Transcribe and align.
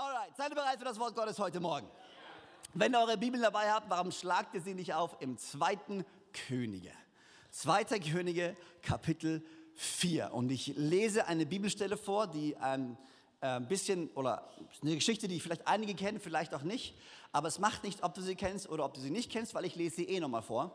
Alright, 0.00 0.34
seid 0.34 0.50
ihr 0.50 0.54
bereit 0.54 0.78
für 0.78 0.86
das 0.86 0.98
Wort 0.98 1.14
Gottes 1.14 1.38
heute 1.38 1.60
Morgen? 1.60 1.86
Wenn 2.72 2.94
ihr 2.94 3.00
eure 3.00 3.18
Bibel 3.18 3.38
dabei 3.38 3.70
habt, 3.70 3.90
warum 3.90 4.10
schlagt 4.10 4.54
ihr 4.54 4.62
sie 4.62 4.72
nicht 4.72 4.94
auf 4.94 5.14
im 5.20 5.36
zweiten 5.36 6.06
Könige? 6.48 6.90
Zweiter 7.50 7.98
Könige, 8.00 8.56
Kapitel 8.80 9.44
4. 9.74 10.32
Und 10.32 10.50
ich 10.50 10.68
lese 10.68 11.26
eine 11.26 11.44
Bibelstelle 11.44 11.98
vor, 11.98 12.28
die 12.28 12.56
ein 12.56 12.96
äh, 13.42 13.60
bisschen, 13.60 14.08
oder 14.14 14.48
eine 14.80 14.94
Geschichte, 14.94 15.28
die 15.28 15.38
vielleicht 15.38 15.68
einige 15.68 15.94
kennen, 15.94 16.18
vielleicht 16.18 16.54
auch 16.54 16.62
nicht. 16.62 16.94
Aber 17.32 17.48
es 17.48 17.58
macht 17.58 17.84
nicht, 17.84 18.02
ob 18.02 18.14
du 18.14 18.22
sie 18.22 18.36
kennst 18.36 18.70
oder 18.70 18.86
ob 18.86 18.94
du 18.94 19.00
sie 19.00 19.10
nicht 19.10 19.30
kennst, 19.30 19.52
weil 19.52 19.66
ich 19.66 19.76
lese 19.76 19.96
sie 19.96 20.04
eh 20.04 20.18
nochmal 20.18 20.40
vor. 20.40 20.74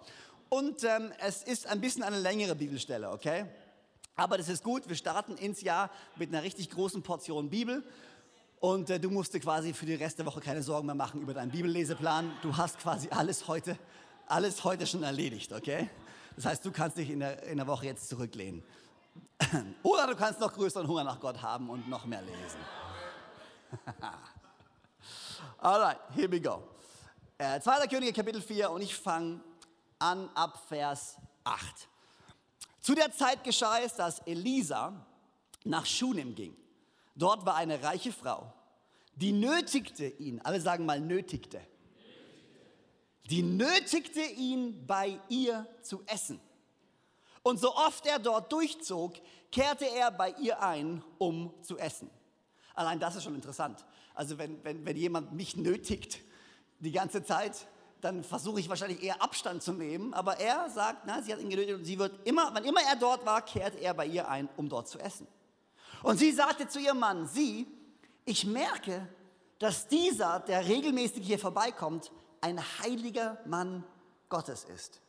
Und 0.50 0.84
ähm, 0.84 1.12
es 1.18 1.42
ist 1.42 1.66
ein 1.66 1.82
bisschen 1.82 2.04
eine 2.04 2.20
längere 2.20 2.54
Bibelstelle, 2.54 3.10
okay? 3.10 3.48
Aber 4.16 4.38
das 4.38 4.50
ist 4.50 4.64
gut, 4.64 4.88
wir 4.88 4.96
starten 4.96 5.36
ins 5.36 5.62
Jahr 5.62 5.90
mit 6.16 6.30
einer 6.30 6.44
richtig 6.44 6.70
großen 6.70 7.02
Portion 7.02 7.50
Bibel. 7.50 7.84
Und 8.60 8.90
äh, 8.90 9.00
du 9.00 9.10
musst 9.10 9.34
dir 9.34 9.40
quasi 9.40 9.74
für 9.74 9.86
die 9.86 9.96
Rest 9.96 10.20
der 10.20 10.26
Woche 10.26 10.40
keine 10.40 10.64
Sorgen 10.64 10.86
mehr 10.86 10.96
machen 10.96 11.22
über 11.22 11.34
deinen 11.34 11.52
Bibelleseplan. 11.52 12.32
Du 12.42 12.56
hast 12.56 12.80
quasi 12.80 13.10
alles 13.10 13.48
heute, 13.48 13.78
alles 14.28 14.64
heute 14.64 14.88
schon 14.88 15.04
erledigt, 15.04 15.54
okay? 15.54 15.90
Das 16.36 16.46
heißt, 16.46 16.66
du 16.66 16.72
kannst 16.72 16.98
dich 16.98 17.10
in 17.10 17.20
der, 17.20 17.44
in 17.44 17.58
der 17.58 17.68
Woche 17.68 17.86
jetzt 17.86 18.10
zurücklehnen. 18.10 18.64
Oder 19.84 20.08
du 20.08 20.16
kannst 20.16 20.40
noch 20.40 20.54
größeren 20.54 20.88
Hunger 20.88 21.04
nach 21.04 21.20
Gott 21.20 21.42
haben 21.42 21.70
und 21.70 21.88
noch 21.88 22.06
mehr 22.06 22.22
lesen. 22.22 22.60
Alright, 25.60 26.00
here 26.14 26.32
we 26.32 26.42
go. 26.42 26.64
Äh, 27.38 27.60
2. 27.60 27.88
Könige 27.88 28.14
Kapitel 28.14 28.42
4 28.42 28.72
und 28.72 28.82
ich 28.82 28.96
fange 28.96 29.42
an 30.00 30.30
ab 30.34 30.62
Vers 30.68 31.18
8. 31.44 31.90
Zu 32.82 32.96
der 32.96 33.12
Zeit 33.12 33.44
geschah 33.44 33.80
es, 33.80 33.96
dass 33.96 34.20
Elisa 34.20 34.94
nach 35.64 35.86
Schunem 35.86 36.36
ging. 36.36 36.56
Dort 37.16 37.46
war 37.46 37.56
eine 37.56 37.82
reiche 37.82 38.12
Frau, 38.12 38.52
die 39.16 39.32
nötigte 39.32 40.06
ihn, 40.06 40.42
alle 40.42 40.60
sagen 40.60 40.86
mal 40.86 41.00
nötigte, 41.00 41.62
die 43.30 43.42
nötigte 43.42 44.22
ihn 44.22 44.86
bei 44.86 45.20
ihr 45.30 45.66
zu 45.82 46.04
essen. 46.06 46.40
Und 47.42 47.60
so 47.60 47.74
oft 47.76 48.06
er 48.06 48.20
dort 48.20 48.52
durchzog, 48.52 49.14
kehrte 49.52 49.86
er 49.86 50.12
bei 50.12 50.32
ihr 50.42 50.62
ein, 50.62 51.04
um 51.18 51.54
zu 51.62 51.78
essen. 51.78 52.10
Allein 52.74 53.00
das 53.00 53.16
ist 53.16 53.24
schon 53.24 53.36
interessant. 53.36 53.86
Also 54.14 54.38
wenn, 54.38 54.64
wenn, 54.64 54.86
wenn 54.86 54.98
jemand 54.98 55.32
mich 55.34 55.56
nötigt 55.56 56.20
die 56.80 56.92
ganze 56.92 57.24
Zeit, 57.24 57.68
dann 58.02 58.24
versuche 58.24 58.60
ich 58.60 58.70
wahrscheinlich 58.70 59.02
eher 59.02 59.22
Abstand 59.22 59.64
zu 59.64 59.74
nehmen. 59.74 60.14
Aber 60.14 60.40
er 60.40 60.70
sagt, 60.70 61.04
na, 61.06 61.22
sie 61.22 61.32
hat 61.32 61.40
ihn 61.40 61.50
genötigt 61.50 61.78
und 61.78 61.86
sie 61.86 61.98
wird 61.98 62.28
immer, 62.28 62.54
wann 62.54 62.66
immer 62.66 62.82
er 62.82 62.96
dort 62.96 63.26
war, 63.26 63.42
kehrte 63.42 63.78
er 63.80 63.94
bei 63.94 64.06
ihr 64.06 64.28
ein, 64.28 64.50
um 64.58 64.68
dort 64.68 64.88
zu 64.88 65.00
essen. 65.00 65.28
Und 66.06 66.20
sie 66.20 66.32
sagte 66.32 66.68
zu 66.68 66.78
ihrem 66.80 67.00
Mann, 67.00 67.26
sie, 67.26 67.66
ich 68.26 68.46
merke, 68.46 69.08
dass 69.58 69.88
dieser, 69.88 70.40
der 70.42 70.68
regelmäßig 70.68 71.26
hier 71.26 71.40
vorbeikommt, 71.40 72.12
ein 72.42 72.62
heiliger 72.84 73.40
Mann 73.48 73.84
Gottes 74.30 74.66
ist. 74.66 75.02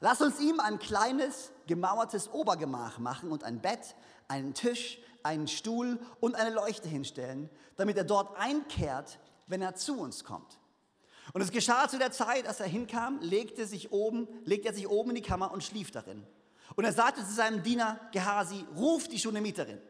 Lass 0.00 0.20
uns 0.20 0.38
ihm 0.38 0.60
ein 0.60 0.78
kleines, 0.78 1.50
gemauertes 1.66 2.28
Obergemach 2.30 2.98
machen 2.98 3.32
und 3.32 3.42
ein 3.42 3.62
Bett, 3.62 3.96
einen 4.28 4.52
Tisch, 4.52 4.98
einen 5.22 5.48
Stuhl 5.48 5.98
und 6.20 6.34
eine 6.34 6.50
Leuchte 6.50 6.90
hinstellen, 6.90 7.48
damit 7.78 7.96
er 7.96 8.04
dort 8.04 8.36
einkehrt, 8.36 9.20
wenn 9.46 9.62
er 9.62 9.76
zu 9.76 9.98
uns 9.98 10.24
kommt. 10.24 10.58
Und 11.32 11.40
es 11.40 11.50
geschah 11.50 11.88
zu 11.88 11.96
der 11.96 12.12
Zeit, 12.12 12.46
als 12.46 12.60
er 12.60 12.66
hinkam, 12.66 13.18
legte, 13.22 13.66
sich 13.66 13.92
oben, 13.92 14.28
legte 14.44 14.68
er 14.68 14.74
sich 14.74 14.88
oben 14.88 15.08
in 15.08 15.16
die 15.16 15.22
Kammer 15.22 15.52
und 15.52 15.64
schlief 15.64 15.90
darin. 15.90 16.22
Und 16.76 16.84
er 16.84 16.92
sagte 16.92 17.24
zu 17.24 17.32
seinem 17.32 17.62
Diener 17.62 17.98
Gehasi, 18.12 18.66
ruf 18.76 19.08
die 19.08 19.18
Schunemiterin. 19.18 19.80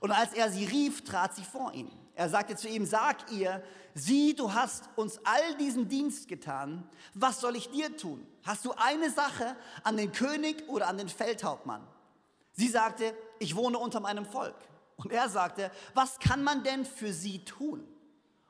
Und 0.00 0.10
als 0.10 0.32
er 0.32 0.50
sie 0.50 0.64
rief, 0.64 1.04
trat 1.04 1.34
sie 1.34 1.44
vor 1.44 1.72
ihn. 1.72 1.90
Er 2.14 2.28
sagte 2.28 2.56
zu 2.56 2.68
ihm, 2.68 2.84
sag 2.84 3.30
ihr, 3.30 3.62
sieh, 3.94 4.34
du 4.34 4.52
hast 4.52 4.88
uns 4.96 5.18
all 5.24 5.56
diesen 5.56 5.88
Dienst 5.88 6.28
getan. 6.28 6.88
Was 7.14 7.40
soll 7.40 7.56
ich 7.56 7.70
dir 7.70 7.96
tun? 7.96 8.26
Hast 8.42 8.64
du 8.64 8.72
eine 8.72 9.10
Sache 9.10 9.56
an 9.82 9.96
den 9.96 10.12
König 10.12 10.68
oder 10.68 10.88
an 10.88 10.98
den 10.98 11.08
Feldhauptmann? 11.08 11.86
Sie 12.52 12.68
sagte, 12.68 13.14
ich 13.38 13.56
wohne 13.56 13.78
unter 13.78 14.00
meinem 14.00 14.26
Volk. 14.26 14.56
Und 14.96 15.12
er 15.12 15.28
sagte, 15.28 15.70
was 15.94 16.18
kann 16.18 16.44
man 16.44 16.62
denn 16.62 16.84
für 16.84 17.12
sie 17.12 17.44
tun? 17.44 17.86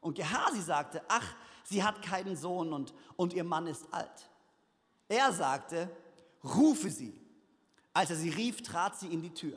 Und 0.01 0.17
Gehasi 0.17 0.61
sagte, 0.61 1.03
ach, 1.09 1.35
sie 1.63 1.85
hat 1.85 2.03
keinen 2.03 2.37
Sohn 2.37 2.73
und, 2.73 2.93
und 3.17 3.33
ihr 3.33 3.45
Mann 3.45 3.69
ist 3.69 3.87
alt. 3.93 4.29
Er 5.09 5.33
sagte, 5.33 5.89
rufe 6.43 6.91
sie. 6.91 7.19
Als 7.93 8.11
er 8.11 8.17
sie 8.17 8.31
rief, 8.31 8.63
trat 8.63 8.99
sie 8.99 9.09
in 9.09 9.23
die 9.23 9.33
Tür. 9.33 9.57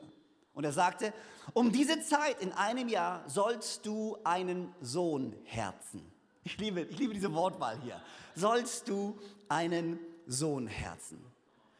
Und 0.56 0.64
er 0.64 0.72
sagte, 0.72 1.12
um 1.52 1.70
diese 1.70 2.00
Zeit 2.00 2.40
in 2.40 2.50
einem 2.52 2.88
Jahr 2.88 3.22
sollst 3.28 3.84
du 3.84 4.16
einen 4.24 4.74
Sohn 4.80 5.36
herzen. 5.44 6.10
Ich 6.44 6.56
liebe, 6.56 6.80
ich 6.80 6.98
liebe 6.98 7.12
diese 7.12 7.32
Wortwahl 7.34 7.78
hier. 7.82 8.00
Sollst 8.34 8.88
du 8.88 9.18
einen 9.50 10.00
Sohn 10.26 10.66
herzen. 10.66 11.22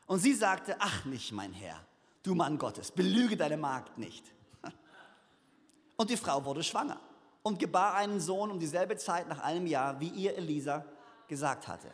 Und 0.07 0.19
sie 0.19 0.35
sagte, 0.35 0.77
ach 0.79 1.07
nicht, 1.07 1.33
mein 1.33 1.55
Herr, 1.55 1.81
du 2.23 2.35
Mann 2.35 2.59
Gottes, 2.59 2.91
belüge 2.91 3.39
deine 3.39 3.57
Magd 3.57 3.97
nicht. 3.97 4.31
Und 5.97 6.11
die 6.11 6.19
Frau 6.19 6.45
wurde 6.45 6.63
schwanger 6.63 7.01
und 7.43 7.59
gebar 7.59 7.95
einen 7.95 8.21
Sohn 8.21 8.51
um 8.51 8.59
dieselbe 8.59 8.97
Zeit 8.97 9.29
nach 9.29 9.39
einem 9.39 9.67
Jahr, 9.67 10.01
wie 10.01 10.09
ihr 10.09 10.37
Elisa 10.37 10.85
gesagt 11.29 11.67
hatte. 11.69 11.91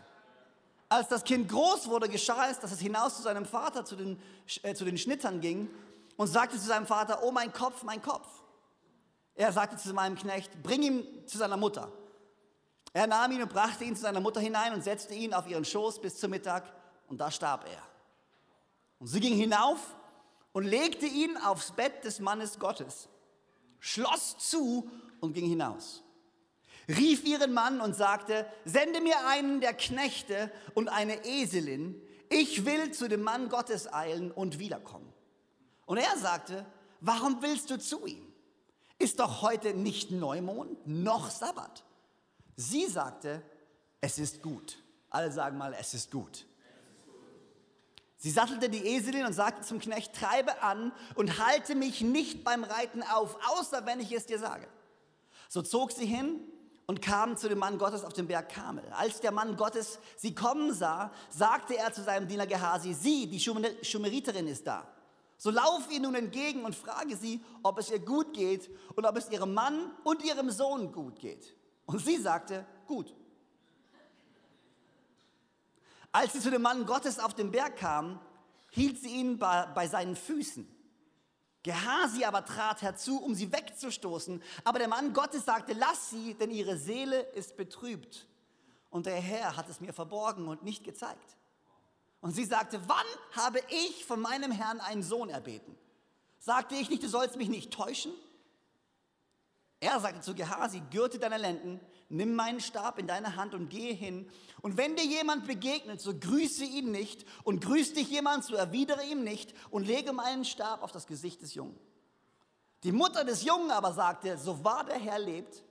Als 0.89 1.09
das 1.09 1.23
Kind 1.25 1.49
groß 1.49 1.89
wurde, 1.89 2.09
geschah 2.09 2.51
es, 2.51 2.59
dass 2.59 2.73
es 2.73 2.81
hinaus 2.81 3.17
zu 3.17 3.23
seinem 3.23 3.45
Vater, 3.45 3.85
zu 3.85 3.95
den, 3.95 4.19
äh, 4.63 4.75
zu 4.75 4.85
den 4.85 4.97
Schnittern 4.97 5.41
ging 5.41 5.69
und 6.17 6.27
sagte 6.27 6.59
zu 6.59 6.67
seinem 6.67 6.87
Vater, 6.87 7.23
oh 7.23 7.33
mein 7.33 7.53
Kopf, 7.53 7.83
mein 7.83 8.03
Kopf. 8.03 8.29
Er 9.35 9.53
sagte 9.53 9.77
zu 9.77 9.93
meinem 9.95 10.17
Knecht, 10.17 10.63
bring 10.63 10.83
ihn 10.83 11.27
zu 11.27 11.39
seiner 11.39 11.57
Mutter. 11.57 11.91
Er 12.93 13.07
nahm 13.07 13.33
ihn 13.33 13.43
und 13.43 13.53
brachte 13.53 13.85
ihn 13.85 13.97
zu 13.97 14.03
seiner 14.03 14.21
Mutter 14.21 14.41
hinein 14.41 14.75
und 14.75 14.85
setzte 14.85 15.15
ihn 15.15 15.33
auf 15.33 15.49
ihren 15.49 15.65
Schoß 15.65 16.01
bis 16.01 16.19
zum 16.19 16.31
Mittag 16.31 16.71
und 17.09 17.19
da 17.19 17.31
starb 17.31 17.67
er. 17.67 17.83
Und 18.99 19.07
sie 19.07 19.21
ging 19.21 19.35
hinauf 19.35 19.97
und 20.53 20.65
legte 20.65 21.07
ihn 21.07 21.37
aufs 21.39 21.73
Bett 21.73 22.05
des 22.05 22.21
Mannes 22.21 22.59
Gottes, 22.59 23.09
schloss 23.81 24.37
zu 24.39 24.91
und 25.21 25.33
ging 25.33 25.47
hinaus. 25.47 26.03
Rief 26.89 27.25
ihren 27.25 27.53
Mann 27.53 27.81
und 27.81 27.95
sagte, 27.95 28.47
sende 28.65 29.01
mir 29.01 29.27
einen 29.27 29.61
der 29.61 29.73
Knechte 29.73 30.53
und 30.75 30.89
eine 30.89 31.25
Eselin, 31.25 32.01
ich 32.29 32.65
will 32.65 32.93
zu 32.93 33.09
dem 33.09 33.23
Mann 33.23 33.49
Gottes 33.49 33.93
eilen 33.93 34.31
und 34.31 34.59
wiederkommen. 34.59 35.12
Und 35.87 35.99
er 35.99 36.17
sagte, 36.17 36.65
warum 37.01 37.43
willst 37.43 37.71
du 37.71 37.79
zu 37.79 38.07
ihm? 38.07 38.33
Ist 38.99 39.19
doch 39.19 39.43
heute 39.43 39.75
nicht 39.75 40.11
Neumond 40.11 40.87
noch 40.87 41.31
Sabbat. 41.31 41.85
Sie 42.57 42.87
sagte, 42.87 43.43
es 44.01 44.19
ist 44.19 44.43
gut. 44.43 44.79
Alle 45.11 45.33
sagen 45.33 45.59
mal, 45.59 45.75
es 45.79 45.95
ist 45.95 46.11
gut. 46.11 46.47
Sie 48.17 48.31
sattelte 48.31 48.71
die 48.71 48.87
Eselin 48.87 49.27
und 49.27 49.33
sagte 49.33 49.63
zum 49.63 49.81
Knecht, 49.81 50.15
treibe 50.15 50.63
an 50.63 50.93
und 51.17 51.45
halte 51.45 51.75
mich 51.75 52.03
nicht 52.03 52.45
beim 52.45 52.63
Reiten 52.63 53.03
auf, 53.03 53.37
außer 53.49 53.85
wenn 53.85 53.99
ich 53.99 54.13
es 54.13 54.27
dir 54.27 54.39
sage. 54.39 54.69
So 55.49 55.61
zog 55.61 55.91
sie 55.91 56.07
hin 56.07 56.41
und 56.87 57.03
kam 57.03 57.37
zu 57.37 57.49
dem 57.49 57.59
Mann 57.59 57.79
Gottes 57.79 58.05
auf 58.05 58.13
dem 58.13 58.29
Berg 58.29 58.49
Kamel. 58.49 58.85
Als 58.93 59.21
der 59.21 59.33
Mann 59.33 59.57
Gottes 59.57 59.99
sie 60.17 60.35
kommen 60.35 60.73
sah, 60.73 61.11
sagte 61.31 61.77
er 61.77 61.93
zu 61.93 62.03
seinem 62.05 62.29
Diener 62.29 62.47
Gehasi, 62.47 62.95
sie, 62.95 63.27
die 63.27 63.41
Schumeriterin 63.41 64.47
ist 64.47 64.67
da. 64.67 64.87
So 65.43 65.51
lauf 65.51 65.91
ihr 65.91 65.99
nun 65.99 66.15
entgegen 66.15 66.65
und 66.65 66.73
frage 66.73 67.17
sie, 67.17 67.45
ob 67.65 67.77
es 67.77 67.91
ihr 67.91 67.99
gut 67.99 68.33
geht 68.33 68.71
und 68.95 69.05
ob 69.05 69.17
es 69.17 69.29
ihrem 69.29 69.53
Mann 69.53 69.91
und 70.05 70.23
ihrem 70.23 70.53
Sohn 70.53 70.93
gut 70.93 71.19
geht. 71.19 71.57
Und 71.85 71.99
sie 71.99 72.17
sagte, 72.17 72.65
gut. 72.87 73.13
Als 76.13 76.35
sie 76.35 76.39
zu 76.39 76.53
dem 76.53 76.63
Mann 76.63 76.87
Gottes 76.87 77.19
auf 77.19 77.35
den 77.35 77.51
Berg 77.51 77.77
kam, 77.77 78.21
hielt 78.71 79.01
sie 79.01 79.09
ihn 79.09 79.37
bei, 79.37 79.67
bei 79.75 79.89
seinen 79.89 80.15
Füßen. 80.15 80.65
Gehasi 81.65 82.23
aber 82.23 82.45
trat 82.45 82.81
herzu, 82.83 83.21
um 83.21 83.35
sie 83.35 83.51
wegzustoßen. 83.51 84.41
Aber 84.63 84.79
der 84.79 84.87
Mann 84.87 85.13
Gottes 85.13 85.45
sagte, 85.45 85.73
lass 85.73 86.11
sie, 86.11 86.35
denn 86.35 86.53
ihre 86.53 86.77
Seele 86.79 87.21
ist 87.21 87.57
betrübt. 87.57 88.29
Und 88.91 89.07
der 89.07 89.17
Herr 89.17 89.57
hat 89.57 89.69
es 89.69 89.81
mir 89.81 89.93
verborgen 89.93 90.47
und 90.47 90.63
nicht 90.63 90.85
gezeigt. 90.85 91.37
Und 92.23 92.31
sie 92.31 92.45
sagte, 92.45 92.81
wann 92.87 93.07
habe 93.33 93.61
ich 93.69 94.07
von 94.07 94.21
meinem 94.21 94.53
Herrn 94.53 94.81
einen 94.81 95.03
Sohn 95.03 95.29
erbeten? 95.29 95.77
Sagte 96.39 96.77
ich 96.77 96.89
nicht, 96.89 97.03
du 97.03 97.09
sollst 97.09 97.37
mich 97.37 97.49
nicht 97.49 97.73
täuschen? 97.73 98.13
Er 99.81 99.99
sagte 99.99 100.21
zu 100.21 100.33
Gehasi, 100.33 100.81
gürte 100.93 101.19
deine 101.19 101.37
Lenden, 101.37 101.81
nimm 102.09 102.37
meinen 102.37 102.61
Stab 102.61 103.01
in 103.01 103.09
deine 103.09 103.35
Hand 103.35 103.55
und 103.55 103.69
gehe 103.69 103.93
hin. 103.93 104.31
Und 104.61 104.77
wenn 104.77 104.95
dir 104.95 105.05
jemand 105.05 105.49
begegnet, 105.49 106.01
so 106.01 106.17
grüße 106.17 106.65
ihn 106.65 106.93
nicht. 106.93 107.27
Und 107.43 107.65
grüßt 107.65 107.97
dich 107.97 108.09
jemand, 108.09 108.45
so 108.45 108.55
erwidere 108.55 109.05
ihm 109.05 109.25
nicht. 109.25 109.53
Und 109.71 109.89
lege 109.89 110.13
meinen 110.13 110.45
Stab 110.45 110.85
auf 110.85 110.93
das 110.93 111.09
Gesicht 111.09 111.43
des 111.43 111.55
Jungen. 111.55 111.77
Die 112.85 112.93
Mutter 112.93 113.25
des 113.25 113.43
Jungen 113.43 113.73
aber 113.73 113.93
sagte, 113.93 114.39
so 114.39 114.63
wahr 114.63 114.85
der 114.85 115.01
Herr 115.01 115.19
lebt 115.19 115.65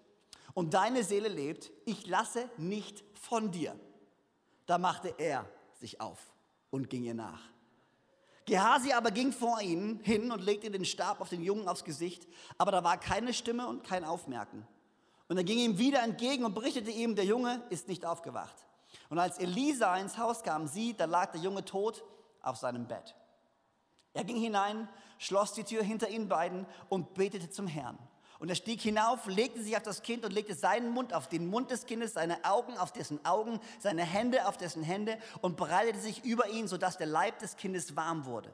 und 0.53 0.73
deine 0.73 1.05
Seele 1.05 1.29
lebt, 1.29 1.71
ich 1.85 2.07
lasse 2.07 2.49
nicht 2.57 3.05
von 3.13 3.51
dir. 3.51 3.79
Da 4.65 4.77
machte 4.77 5.15
er 5.17 5.49
sich 5.79 6.01
auf 6.01 6.30
und 6.71 6.89
ging 6.89 7.03
ihr 7.03 7.13
nach. 7.13 7.41
Gehasi 8.45 8.91
aber 8.91 9.11
ging 9.11 9.31
vor 9.31 9.61
ihnen 9.61 9.99
hin 9.99 10.31
und 10.31 10.41
legte 10.41 10.71
den 10.71 10.83
Stab 10.83 11.21
auf 11.21 11.29
den 11.29 11.43
Jungen 11.43 11.67
aufs 11.67 11.83
Gesicht, 11.83 12.27
aber 12.57 12.71
da 12.71 12.83
war 12.83 12.97
keine 12.97 13.33
Stimme 13.33 13.67
und 13.67 13.83
kein 13.83 14.03
Aufmerken. 14.03 14.67
Und 15.29 15.37
er 15.37 15.43
ging 15.43 15.59
ihm 15.59 15.77
wieder 15.77 16.01
entgegen 16.01 16.43
und 16.43 16.55
berichtete 16.55 16.89
ihm, 16.89 17.15
der 17.15 17.25
Junge 17.25 17.61
ist 17.69 17.87
nicht 17.87 18.05
aufgewacht. 18.05 18.65
Und 19.09 19.19
als 19.19 19.37
Elisa 19.37 19.95
ins 19.97 20.17
Haus 20.17 20.43
kam, 20.43 20.67
sieht, 20.67 20.99
da 20.99 21.05
lag 21.05 21.31
der 21.31 21.41
Junge 21.41 21.63
tot 21.63 22.03
auf 22.41 22.57
seinem 22.57 22.87
Bett. 22.87 23.15
Er 24.13 24.23
ging 24.23 24.37
hinein, 24.37 24.89
schloss 25.19 25.53
die 25.53 25.63
Tür 25.63 25.83
hinter 25.83 26.09
ihnen 26.09 26.27
beiden 26.27 26.65
und 26.89 27.13
betete 27.13 27.49
zum 27.49 27.67
Herrn. 27.67 27.97
Und 28.41 28.49
er 28.49 28.55
stieg 28.55 28.81
hinauf, 28.81 29.27
legte 29.27 29.61
sich 29.61 29.77
auf 29.77 29.83
das 29.83 30.01
Kind 30.01 30.25
und 30.25 30.31
legte 30.31 30.55
seinen 30.55 30.89
Mund 30.89 31.13
auf 31.13 31.29
den 31.29 31.45
Mund 31.45 31.69
des 31.69 31.85
Kindes, 31.85 32.13
seine 32.13 32.43
Augen 32.43 32.75
auf 32.75 32.91
dessen 32.91 33.23
Augen, 33.23 33.59
seine 33.77 34.03
Hände 34.03 34.47
auf 34.47 34.57
dessen 34.57 34.81
Hände 34.81 35.19
und 35.41 35.57
breitete 35.57 35.99
sich 35.99 36.25
über 36.25 36.47
ihn, 36.49 36.67
sodass 36.67 36.97
der 36.97 37.05
Leib 37.05 37.37
des 37.37 37.55
Kindes 37.55 37.95
warm 37.95 38.25
wurde. 38.25 38.51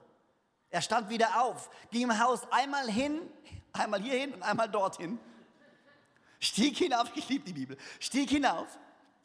Er 0.71 0.81
stand 0.81 1.09
wieder 1.09 1.41
auf, 1.41 1.69
ging 1.89 2.01
im 2.01 2.19
Haus 2.19 2.41
einmal 2.51 2.91
hin, 2.91 3.21
einmal 3.71 4.01
hierhin 4.01 4.33
und 4.33 4.43
einmal 4.43 4.69
dorthin, 4.69 5.19
stieg 6.41 6.75
hinauf, 6.75 7.09
ich 7.15 7.29
liebe 7.29 7.45
die 7.45 7.53
Bibel, 7.53 7.77
stieg 8.01 8.29
hinauf, 8.29 8.67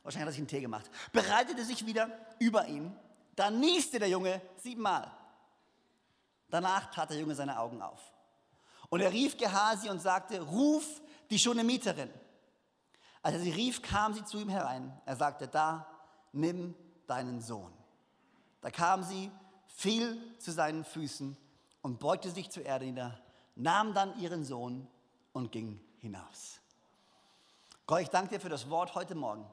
wahrscheinlich 0.04 0.22
hat 0.22 0.28
er 0.28 0.32
sich 0.32 0.40
einen 0.42 0.46
Tee 0.46 0.60
gemacht, 0.60 0.88
bereitete 1.10 1.64
sich 1.64 1.86
wieder 1.86 2.08
über 2.38 2.68
ihn, 2.68 2.96
dann 3.34 3.58
nieste 3.58 3.98
der 3.98 4.08
Junge 4.08 4.40
siebenmal. 4.58 5.10
Danach 6.50 6.92
tat 6.94 7.10
der 7.10 7.18
Junge 7.18 7.34
seine 7.34 7.58
Augen 7.58 7.82
auf. 7.82 8.11
Und 8.92 9.00
er 9.00 9.10
rief 9.10 9.38
Gehasi 9.38 9.88
und 9.88 10.00
sagte, 10.00 10.42
ruf 10.42 10.84
die 11.30 11.38
Schunemiterin. 11.38 12.10
Als 13.22 13.36
er 13.36 13.40
sie 13.40 13.50
rief, 13.50 13.80
kam 13.80 14.12
sie 14.12 14.22
zu 14.22 14.38
ihm 14.38 14.50
herein. 14.50 14.92
Er 15.06 15.16
sagte, 15.16 15.48
da, 15.48 15.86
nimm 16.32 16.74
deinen 17.06 17.40
Sohn. 17.40 17.72
Da 18.60 18.70
kam 18.70 19.02
sie, 19.02 19.30
fiel 19.66 20.20
zu 20.38 20.52
seinen 20.52 20.84
Füßen 20.84 21.34
und 21.80 22.00
beugte 22.00 22.30
sich 22.30 22.50
zur 22.50 22.66
Erde 22.66 22.84
nieder, 22.84 23.18
nahm 23.56 23.94
dann 23.94 24.20
ihren 24.20 24.44
Sohn 24.44 24.86
und 25.32 25.52
ging 25.52 25.80
hinaus. 26.02 26.60
Gott, 27.86 28.02
ich 28.02 28.10
danke 28.10 28.34
dir 28.34 28.40
für 28.40 28.50
das 28.50 28.68
Wort 28.68 28.94
heute 28.94 29.14
Morgen. 29.14 29.46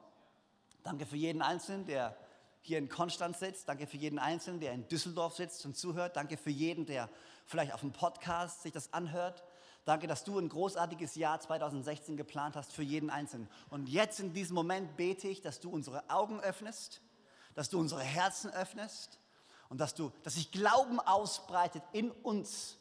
Danke 0.82 1.06
für 1.06 1.16
jeden 1.16 1.40
Einzelnen, 1.40 1.86
der 1.86 2.14
hier 2.60 2.76
in 2.76 2.90
Konstanz 2.90 3.38
sitzt. 3.38 3.70
Danke 3.70 3.86
für 3.86 3.96
jeden 3.96 4.18
Einzelnen, 4.18 4.60
der 4.60 4.74
in 4.74 4.86
Düsseldorf 4.88 5.34
sitzt 5.34 5.64
und 5.64 5.78
zuhört. 5.78 6.16
Danke 6.16 6.36
für 6.36 6.50
jeden, 6.50 6.84
der 6.84 7.08
vielleicht 7.50 7.74
auf 7.74 7.80
dem 7.80 7.92
Podcast 7.92 8.62
sich 8.62 8.72
das 8.72 8.92
anhört. 8.92 9.42
Danke, 9.84 10.06
dass 10.06 10.22
du 10.22 10.38
ein 10.38 10.48
großartiges 10.48 11.16
Jahr 11.16 11.40
2016 11.40 12.16
geplant 12.16 12.54
hast 12.54 12.72
für 12.72 12.82
jeden 12.82 13.10
Einzelnen. 13.10 13.48
Und 13.70 13.88
jetzt 13.88 14.20
in 14.20 14.32
diesem 14.32 14.54
Moment 14.54 14.96
bete 14.96 15.26
ich, 15.26 15.42
dass 15.42 15.58
du 15.58 15.68
unsere 15.68 16.08
Augen 16.08 16.40
öffnest, 16.40 17.02
dass 17.54 17.68
du 17.68 17.80
unsere 17.80 18.02
Herzen 18.02 18.50
öffnest 18.52 19.18
und 19.68 19.80
dass, 19.80 19.94
du, 19.94 20.12
dass 20.22 20.34
sich 20.34 20.52
Glauben 20.52 21.00
ausbreitet 21.00 21.82
in 21.92 22.10
uns, 22.10 22.76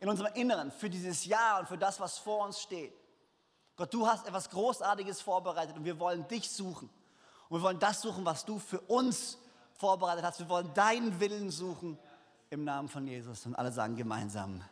in 0.00 0.08
unserem 0.08 0.34
Inneren 0.34 0.72
für 0.72 0.90
dieses 0.90 1.24
Jahr 1.24 1.60
und 1.60 1.68
für 1.68 1.78
das, 1.78 2.00
was 2.00 2.18
vor 2.18 2.44
uns 2.44 2.60
steht. 2.60 2.92
Gott, 3.76 3.94
du 3.94 4.06
hast 4.06 4.26
etwas 4.26 4.50
Großartiges 4.50 5.20
vorbereitet 5.20 5.76
und 5.76 5.84
wir 5.84 6.00
wollen 6.00 6.26
dich 6.26 6.50
suchen. 6.50 6.90
Und 7.48 7.58
wir 7.58 7.62
wollen 7.62 7.78
das 7.78 8.00
suchen, 8.00 8.24
was 8.24 8.44
du 8.44 8.58
für 8.58 8.80
uns 8.80 9.38
vorbereitet 9.74 10.24
hast. 10.24 10.40
Wir 10.40 10.48
wollen 10.48 10.72
deinen 10.74 11.20
Willen 11.20 11.50
suchen 11.50 11.98
im 12.52 12.64
Namen 12.64 12.88
von 12.88 13.06
Jesus. 13.06 13.46
Und 13.46 13.54
alle 13.54 13.72
sagen 13.72 13.96
gemeinsam 13.96 14.62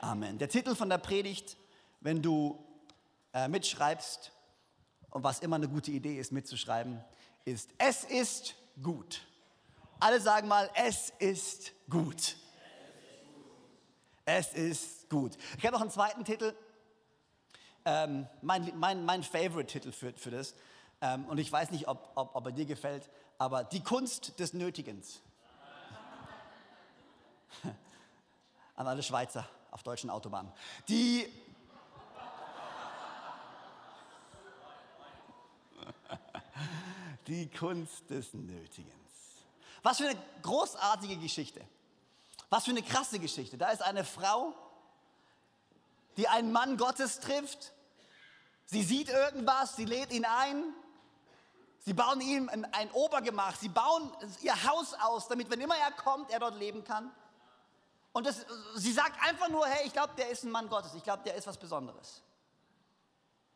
Amen. 0.00 0.22
Amen. 0.22 0.38
Der 0.38 0.48
Titel 0.48 0.76
von 0.76 0.88
der 0.88 0.98
Predigt, 0.98 1.56
wenn 2.00 2.22
du 2.22 2.64
äh, 3.32 3.48
mitschreibst, 3.48 4.32
und 5.10 5.24
was 5.24 5.40
immer 5.40 5.56
eine 5.56 5.68
gute 5.68 5.90
Idee 5.90 6.18
ist, 6.18 6.30
mitzuschreiben, 6.30 7.02
ist, 7.44 7.70
es 7.78 8.04
ist 8.04 8.54
gut. 8.82 9.22
Alle 9.98 10.20
sagen 10.20 10.46
mal, 10.46 10.70
es 10.74 11.12
ist 11.18 11.72
gut. 11.88 12.36
Es 14.24 14.52
ist 14.52 15.08
gut. 15.08 15.36
Ich 15.56 15.64
habe 15.64 15.74
noch 15.74 15.80
einen 15.80 15.90
zweiten 15.90 16.24
Titel, 16.24 16.54
ähm, 17.84 18.26
mein, 18.42 18.72
mein, 18.78 19.04
mein 19.04 19.22
Favorite-Titel 19.22 19.90
für, 19.90 20.12
für 20.12 20.30
das. 20.30 20.54
Ähm, 21.00 21.24
und 21.26 21.38
ich 21.38 21.50
weiß 21.50 21.70
nicht, 21.70 21.88
ob, 21.88 22.12
ob, 22.14 22.34
ob 22.34 22.46
er 22.46 22.52
dir 22.52 22.66
gefällt, 22.66 23.08
aber 23.38 23.64
die 23.64 23.82
Kunst 23.82 24.38
des 24.38 24.52
Nötigens. 24.52 25.22
An 28.76 28.86
alle 28.86 29.02
Schweizer 29.02 29.48
auf 29.70 29.82
deutschen 29.82 30.10
Autobahnen. 30.10 30.52
Die 30.88 31.26
Die 37.26 37.50
Kunst 37.50 38.08
des 38.10 38.32
Nötigens. 38.34 38.92
Was 39.82 39.98
für 39.98 40.08
eine 40.08 40.18
großartige 40.42 41.16
Geschichte. 41.16 41.60
Was 42.50 42.64
für 42.64 42.70
eine 42.70 42.82
krasse 42.82 43.18
Geschichte. 43.18 43.58
Da 43.58 43.70
ist 43.70 43.82
eine 43.82 44.04
Frau, 44.04 44.54
die 46.16 46.28
einen 46.28 46.52
Mann 46.52 46.76
Gottes 46.76 47.20
trifft. 47.20 47.72
Sie 48.64 48.82
sieht 48.82 49.08
irgendwas, 49.08 49.76
sie 49.76 49.84
lädt 49.84 50.12
ihn 50.12 50.24
ein 50.24 50.74
Sie 51.86 51.94
bauen 51.94 52.20
ihm 52.20 52.48
ein, 52.48 52.90
Obergemach, 52.90 53.54
sie 53.54 53.68
bauen 53.68 54.10
ihr 54.42 54.64
Haus 54.64 54.92
aus, 54.94 55.28
damit, 55.28 55.48
wenn 55.50 55.60
immer 55.60 55.76
er 55.76 55.92
kommt, 55.92 56.32
er 56.32 56.40
dort 56.40 56.56
leben 56.56 56.82
kann. 56.82 57.12
Und 58.16 58.24
das, 58.24 58.46
sie 58.76 58.92
sagt 58.92 59.22
einfach 59.22 59.50
nur, 59.50 59.66
hey, 59.66 59.86
ich 59.86 59.92
glaube, 59.92 60.14
der 60.16 60.30
ist 60.30 60.42
ein 60.42 60.50
Mann 60.50 60.70
Gottes, 60.70 60.94
ich 60.94 61.02
glaube, 61.02 61.22
der 61.22 61.34
ist 61.34 61.46
was 61.46 61.58
Besonderes. 61.58 62.22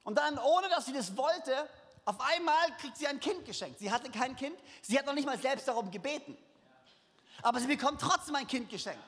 Und 0.02 0.18
dann, 0.18 0.38
ohne 0.38 0.68
dass 0.68 0.84
sie 0.84 0.92
das 0.92 1.16
wollte, 1.16 1.66
auf 2.04 2.20
einmal 2.20 2.76
kriegt 2.76 2.98
sie 2.98 3.06
ein 3.06 3.18
Kind 3.20 3.46
geschenkt. 3.46 3.78
Sie 3.78 3.90
hatte 3.90 4.10
kein 4.10 4.36
Kind, 4.36 4.54
sie 4.82 4.98
hat 4.98 5.06
noch 5.06 5.14
nicht 5.14 5.24
mal 5.24 5.38
selbst 5.38 5.66
darum 5.66 5.90
gebeten. 5.90 6.36
Aber 7.40 7.58
sie 7.58 7.68
bekommt 7.68 8.02
trotzdem 8.02 8.34
ein 8.34 8.46
Kind 8.46 8.68
geschenkt. 8.68 9.02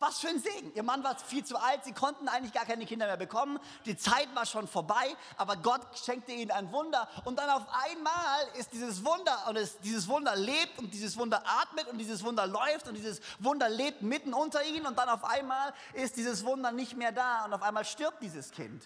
Was 0.00 0.18
für 0.18 0.28
ein 0.28 0.40
Segen. 0.40 0.72
Ihr 0.74 0.82
Mann 0.82 1.04
war 1.04 1.16
viel 1.18 1.44
zu 1.44 1.56
alt, 1.56 1.84
sie 1.84 1.92
konnten 1.92 2.28
eigentlich 2.28 2.52
gar 2.52 2.64
keine 2.64 2.84
Kinder 2.84 3.06
mehr 3.06 3.16
bekommen. 3.16 3.58
Die 3.86 3.96
Zeit 3.96 4.28
war 4.34 4.44
schon 4.44 4.66
vorbei, 4.66 5.16
aber 5.36 5.56
Gott 5.56 5.80
schenkte 6.04 6.32
ihnen 6.32 6.50
ein 6.50 6.72
Wunder. 6.72 7.08
Und 7.24 7.38
dann 7.38 7.48
auf 7.48 7.66
einmal 7.84 8.48
ist 8.58 8.72
dieses 8.72 9.04
Wunder, 9.04 9.46
und 9.48 9.56
es, 9.56 9.78
dieses 9.78 10.08
Wunder 10.08 10.34
lebt 10.34 10.78
und 10.78 10.92
dieses 10.92 11.16
Wunder 11.16 11.42
atmet 11.46 11.86
und 11.86 11.98
dieses 11.98 12.24
Wunder 12.24 12.46
läuft 12.46 12.88
und 12.88 12.94
dieses 12.94 13.20
Wunder 13.38 13.68
lebt 13.68 14.02
mitten 14.02 14.34
unter 14.34 14.64
ihnen. 14.64 14.86
Und 14.86 14.98
dann 14.98 15.08
auf 15.08 15.24
einmal 15.24 15.72
ist 15.92 16.16
dieses 16.16 16.44
Wunder 16.44 16.72
nicht 16.72 16.96
mehr 16.96 17.12
da 17.12 17.44
und 17.44 17.52
auf 17.52 17.62
einmal 17.62 17.84
stirbt 17.84 18.22
dieses 18.22 18.50
Kind. 18.50 18.84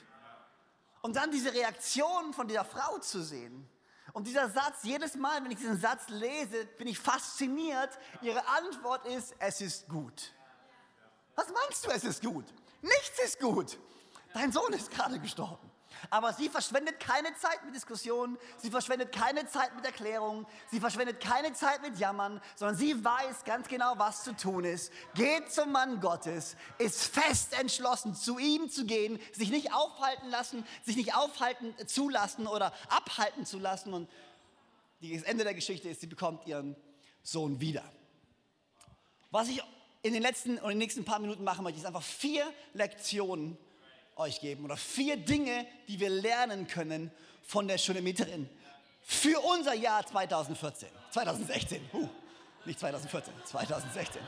Und 1.01 1.17
dann 1.17 1.31
diese 1.31 1.53
Reaktion 1.53 2.35
von 2.35 2.49
dieser 2.49 2.65
Frau 2.65 2.99
zu 2.99 3.23
sehen. 3.23 3.69
Und 4.13 4.27
dieser 4.27 4.49
Satz, 4.51 4.83
jedes 4.83 5.15
Mal, 5.15 5.43
wenn 5.45 5.51
ich 5.51 5.59
diesen 5.59 5.81
Satz 5.81 6.09
lese, 6.09 6.67
bin 6.79 6.87
ich 6.87 6.99
fasziniert. 6.99 7.91
Ihre 8.21 8.47
Antwort 8.49 9.07
ist, 9.07 9.35
es 9.39 9.61
ist 9.61 9.89
gut. 9.89 10.33
Was 11.39 11.53
meinst 11.53 11.87
du, 11.87 11.91
es 11.91 12.03
ist 12.03 12.21
gut? 12.21 12.47
Nichts 12.83 13.23
ist 13.25 13.39
gut. 13.39 13.79
Dein 14.35 14.51
Sohn 14.51 14.73
ist 14.73 14.91
gerade 14.91 15.21
gestorben. 15.21 15.71
Aber 16.11 16.33
sie 16.33 16.49
verschwendet 16.49 16.99
keine 16.99 17.33
Zeit 17.37 17.65
mit 17.65 17.77
Diskussionen, 17.77 18.37
sie 18.57 18.73
verschwendet 18.73 19.13
keine 19.13 19.47
Zeit 19.47 19.73
mit 19.77 19.85
Erklärungen, 19.85 20.47
sie 20.69 20.81
verschwendet 20.81 21.21
keine 21.21 21.53
Zeit 21.53 21.81
mit 21.81 21.97
Jammern, 21.97 22.41
sondern 22.57 22.77
sie 22.77 23.05
weiß 23.05 23.45
ganz 23.45 23.69
genau, 23.69 23.95
was 23.99 24.25
zu 24.25 24.35
tun 24.37 24.65
ist. 24.65 24.93
Geht 25.15 25.53
zum 25.53 25.71
Mann 25.71 26.01
Gottes, 26.01 26.57
ist 26.79 27.05
fest 27.05 27.53
entschlossen, 27.53 28.17
zu 28.17 28.39
ihm 28.39 28.69
zu 28.69 28.85
gehen, 28.85 29.21
sich 29.31 29.51
nicht 29.51 29.73
aufhalten 29.73 30.31
lassen, 30.31 30.67
sich 30.85 30.97
nicht 30.97 31.15
aufhalten 31.15 31.73
zulassen 31.87 32.49
oder 32.49 32.73
abhalten 32.89 33.47
zu 33.47 33.61
lassen. 33.61 33.95
Und 33.95 34.11
das 35.01 35.23
Ende 35.23 35.45
der 35.45 35.55
Geschichte 35.55 35.89
ist, 35.89 36.01
sie 36.01 36.09
bekommt 36.09 36.49
ihren 36.49 36.75
Sohn 37.23 37.61
wieder. 37.61 37.85
Was 39.31 39.47
ich 39.47 39.63
in 40.09 40.15
den 40.15 40.23
letzten 40.23 40.59
und 40.59 40.71
den 40.71 40.79
nächsten 40.79 41.05
paar 41.05 41.19
Minuten 41.19 41.45
machen 41.45 41.63
möchte, 41.63 41.79
ist 41.79 41.87
einfach 41.87 42.03
vier 42.03 42.51
Lektionen 42.73 43.57
euch 44.17 44.41
geben 44.41 44.65
oder 44.65 44.77
vier 44.77 45.17
Dinge, 45.17 45.67
die 45.87 46.01
wir 46.01 46.11
lernen 46.11 46.67
können 46.67 47.11
von 47.43 47.69
der 47.69 47.79
Schunemiterin 47.79 48.49
für 49.03 49.41
unser 49.41 49.75
Jahr 49.75 50.05
2014, 50.07 50.89
2016. 51.11 51.81
Huh, 51.93 52.09
nicht 52.65 52.79
2014, 52.79 53.33
2016. 53.45 54.21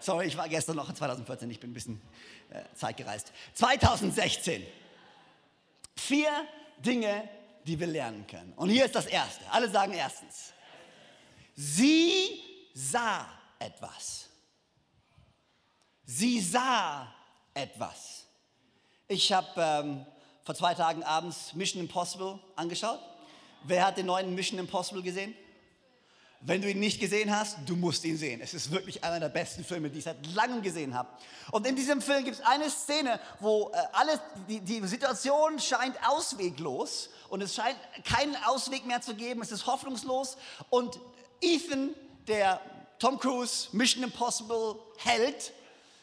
Sorry, 0.00 0.26
ich 0.26 0.36
war 0.36 0.48
gestern 0.48 0.76
noch 0.76 0.88
in 0.88 0.94
2014, 0.94 1.50
ich 1.50 1.58
bin 1.58 1.70
ein 1.70 1.74
bisschen 1.74 2.00
äh, 2.50 2.62
zeitgereist. 2.74 3.32
2016. 3.54 4.64
Vier 5.96 6.30
Dinge, 6.78 7.28
die 7.64 7.78
wir 7.78 7.88
lernen 7.88 8.26
können. 8.26 8.52
Und 8.54 8.70
hier 8.70 8.84
ist 8.84 8.94
das 8.94 9.06
erste. 9.06 9.44
Alle 9.50 9.68
sagen 9.68 9.92
erstens. 9.92 10.52
Sie 11.56 12.40
sah 12.74 13.37
etwas. 13.58 14.26
Sie 16.04 16.40
sah 16.40 17.12
etwas. 17.54 18.24
Ich 19.08 19.32
habe 19.32 19.48
ähm, 19.56 20.06
vor 20.44 20.54
zwei 20.54 20.74
Tagen 20.74 21.02
abends 21.02 21.52
Mission 21.54 21.82
Impossible 21.82 22.38
angeschaut. 22.56 23.00
Wer 23.64 23.86
hat 23.86 23.98
den 23.98 24.06
neuen 24.06 24.34
Mission 24.34 24.58
Impossible 24.58 25.02
gesehen? 25.02 25.34
Wenn 26.40 26.62
du 26.62 26.70
ihn 26.70 26.78
nicht 26.78 27.00
gesehen 27.00 27.34
hast, 27.34 27.58
du 27.66 27.74
musst 27.74 28.04
ihn 28.04 28.16
sehen. 28.16 28.40
Es 28.40 28.54
ist 28.54 28.70
wirklich 28.70 29.02
einer 29.02 29.18
der 29.18 29.28
besten 29.28 29.64
Filme, 29.64 29.90
die 29.90 29.98
ich 29.98 30.04
seit 30.04 30.24
langem 30.34 30.62
gesehen 30.62 30.94
habe. 30.94 31.08
Und 31.50 31.66
in 31.66 31.74
diesem 31.74 32.00
Film 32.00 32.24
gibt 32.24 32.38
es 32.38 32.46
eine 32.46 32.70
Szene, 32.70 33.18
wo 33.40 33.72
äh, 33.74 33.76
alles, 33.92 34.20
die, 34.48 34.60
die 34.60 34.86
Situation 34.86 35.58
scheint 35.58 35.96
ausweglos 36.06 37.10
und 37.28 37.42
es 37.42 37.56
scheint 37.56 37.76
keinen 38.04 38.36
Ausweg 38.44 38.86
mehr 38.86 39.00
zu 39.00 39.16
geben. 39.16 39.42
Es 39.42 39.50
ist 39.50 39.66
hoffnungslos. 39.66 40.36
Und 40.70 41.00
Ethan, 41.40 41.90
der 42.28 42.60
Tom 42.98 43.18
Cruise, 43.18 43.68
Mission 43.72 44.02
Impossible 44.02 44.76
Held. 44.98 45.52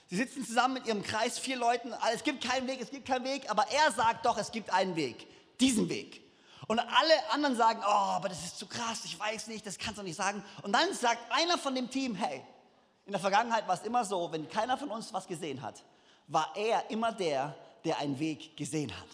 Die 0.10 0.16
sitzen 0.16 0.46
zusammen 0.46 0.76
mit 0.76 0.88
ihrem 0.88 1.04
Kreis, 1.04 1.40
vier 1.40 1.58
Leuten. 1.58 1.94
Es 2.14 2.24
gibt 2.24 2.44
keinen 2.44 2.68
Weg, 2.68 2.80
es 2.82 2.92
gibt 2.92 3.08
keinen 3.08 3.26
Weg, 3.26 3.50
aber 3.50 3.66
er 3.72 3.92
sagt 3.92 4.26
doch, 4.26 4.38
es 4.38 4.52
gibt 4.52 4.72
einen 4.72 4.96
Weg. 4.96 5.28
Diesen 5.60 5.90
Weg. 5.90 6.22
Und 6.68 6.80
alle 6.80 7.30
anderen 7.32 7.56
sagen, 7.56 7.82
oh, 7.84 7.90
aber 7.90 8.30
das 8.30 8.44
ist 8.44 8.58
zu 8.58 8.66
krass, 8.66 9.02
ich 9.06 9.20
weiß 9.20 9.48
nicht, 9.48 9.66
das 9.66 9.78
kannst 9.78 10.00
du 10.00 10.04
nicht 10.04 10.16
sagen. 10.16 10.44
Und 10.64 10.74
dann 10.74 10.94
sagt 10.94 11.32
einer 11.32 11.58
von 11.58 11.76
dem 11.76 11.90
Team, 11.90 12.16
hey, 12.16 12.44
in 13.06 13.12
der 13.12 13.22
Vergangenheit 13.22 13.68
war 13.68 13.76
es 13.76 13.84
immer 13.84 14.04
so, 14.04 14.32
wenn 14.32 14.50
keiner 14.50 14.78
von 14.78 14.90
uns 14.90 15.14
was 15.14 15.28
gesehen 15.28 15.62
hat, 15.62 15.84
war 16.28 16.52
er 16.56 16.90
immer 16.90 17.12
der, 17.12 17.56
der 17.84 18.00
einen 18.00 18.18
Weg 18.18 18.58
gesehen 18.58 18.92
hat. 18.92 19.08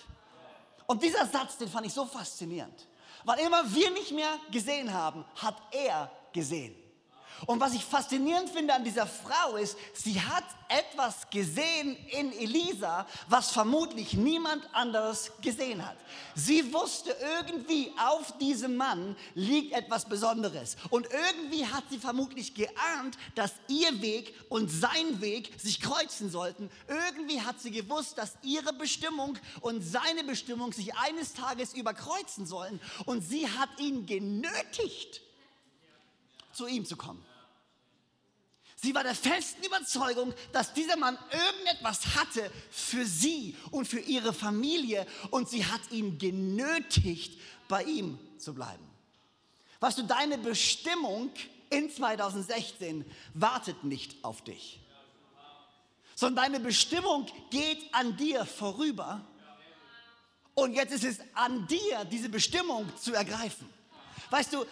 Und 0.86 1.04
dieser 1.04 1.26
Satz, 1.26 1.58
den 1.58 1.70
fand 1.70 1.86
ich 1.88 1.94
so 1.94 2.06
faszinierend. 2.06 2.88
Weil 3.24 3.40
immer 3.40 3.64
wir 3.74 3.92
nicht 3.92 4.12
mehr 4.12 4.38
gesehen 4.52 4.94
haben, 4.94 5.26
hat 5.36 5.56
er 5.72 6.10
gesehen. 6.32 6.76
Und 7.46 7.60
was 7.60 7.74
ich 7.74 7.84
faszinierend 7.84 8.50
finde 8.50 8.74
an 8.74 8.84
dieser 8.84 9.08
Frau 9.08 9.56
ist, 9.56 9.78
sie 9.94 10.22
hat 10.22 10.44
etwas 10.68 11.30
gesehen 11.30 11.98
in 12.10 12.32
Elisa, 12.32 13.06
was 13.28 13.52
vermutlich 13.52 14.14
niemand 14.14 14.64
anderes 14.74 15.32
gesehen 15.42 15.86
hat. 15.86 15.98
Sie 16.36 16.74
wusste 16.74 17.16
irgendwie, 17.40 17.92
auf 17.98 18.38
diesem 18.38 18.78
Mann 18.78 19.16
liegt 19.34 19.74
etwas 19.74 20.06
Besonderes. 20.06 20.78
Und 20.90 21.08
irgendwie 21.12 21.66
hat 21.66 21.84
sie 21.90 21.98
vermutlich 21.98 22.54
geahnt, 22.54 23.18
dass 23.36 23.54
ihr 23.68 24.02
Weg 24.02 24.34
und 24.50 24.70
sein 24.70 25.20
Weg 25.20 25.52
sich 25.60 25.82
kreuzen 25.82 26.30
sollten. 26.30 26.70
Irgendwie 26.88 27.42
hat 27.42 27.60
sie 27.60 27.72
gewusst, 27.72 28.18
dass 28.18 28.38
ihre 28.44 28.74
Bestimmung 28.74 29.38
und 29.62 29.82
seine 29.82 30.24
Bestimmung 30.24 30.72
sich 30.72 30.96
eines 30.96 31.34
Tages 31.34 31.74
überkreuzen 31.74 32.46
sollen. 32.46 32.80
Und 33.06 33.22
sie 33.22 33.50
hat 33.50 33.70
ihn 33.80 34.06
genötigt, 34.06 35.22
zu 36.54 36.68
ihm 36.68 36.86
zu 36.86 36.96
kommen. 36.96 37.31
Sie 38.84 38.96
war 38.96 39.04
der 39.04 39.14
festen 39.14 39.64
Überzeugung, 39.64 40.34
dass 40.52 40.74
dieser 40.74 40.98
Mann 40.98 41.16
irgendetwas 41.32 42.16
hatte 42.16 42.50
für 42.72 43.06
sie 43.06 43.56
und 43.70 43.88
für 43.88 44.00
ihre 44.00 44.34
Familie 44.34 45.06
und 45.30 45.48
sie 45.48 45.64
hat 45.64 45.82
ihn 45.92 46.18
genötigt, 46.18 47.40
bei 47.68 47.84
ihm 47.84 48.18
zu 48.40 48.56
bleiben. 48.56 48.84
Weißt 49.80 50.00
du, 50.00 50.04
deine 50.04 50.40
Bestimmung 50.40 51.30
in 51.70 51.92
2016 51.92 53.06
wartet 53.36 53.84
nicht 53.84 54.24
auf 54.24 54.44
dich, 54.44 54.80
sondern 56.16 56.46
deine 56.46 56.60
Bestimmung 56.60 57.28
geht 57.52 57.94
an 57.94 58.18
dir 58.18 58.46
vorüber 58.46 59.24
und 60.56 60.74
jetzt 60.74 60.92
ist 60.92 61.04
es 61.04 61.20
an 61.36 61.68
dir, 61.68 62.04
diese 62.06 62.30
Bestimmung 62.30 62.92
zu 62.98 63.14
ergreifen. 63.14 63.70
Weißt 64.32 64.54
du, 64.54 64.66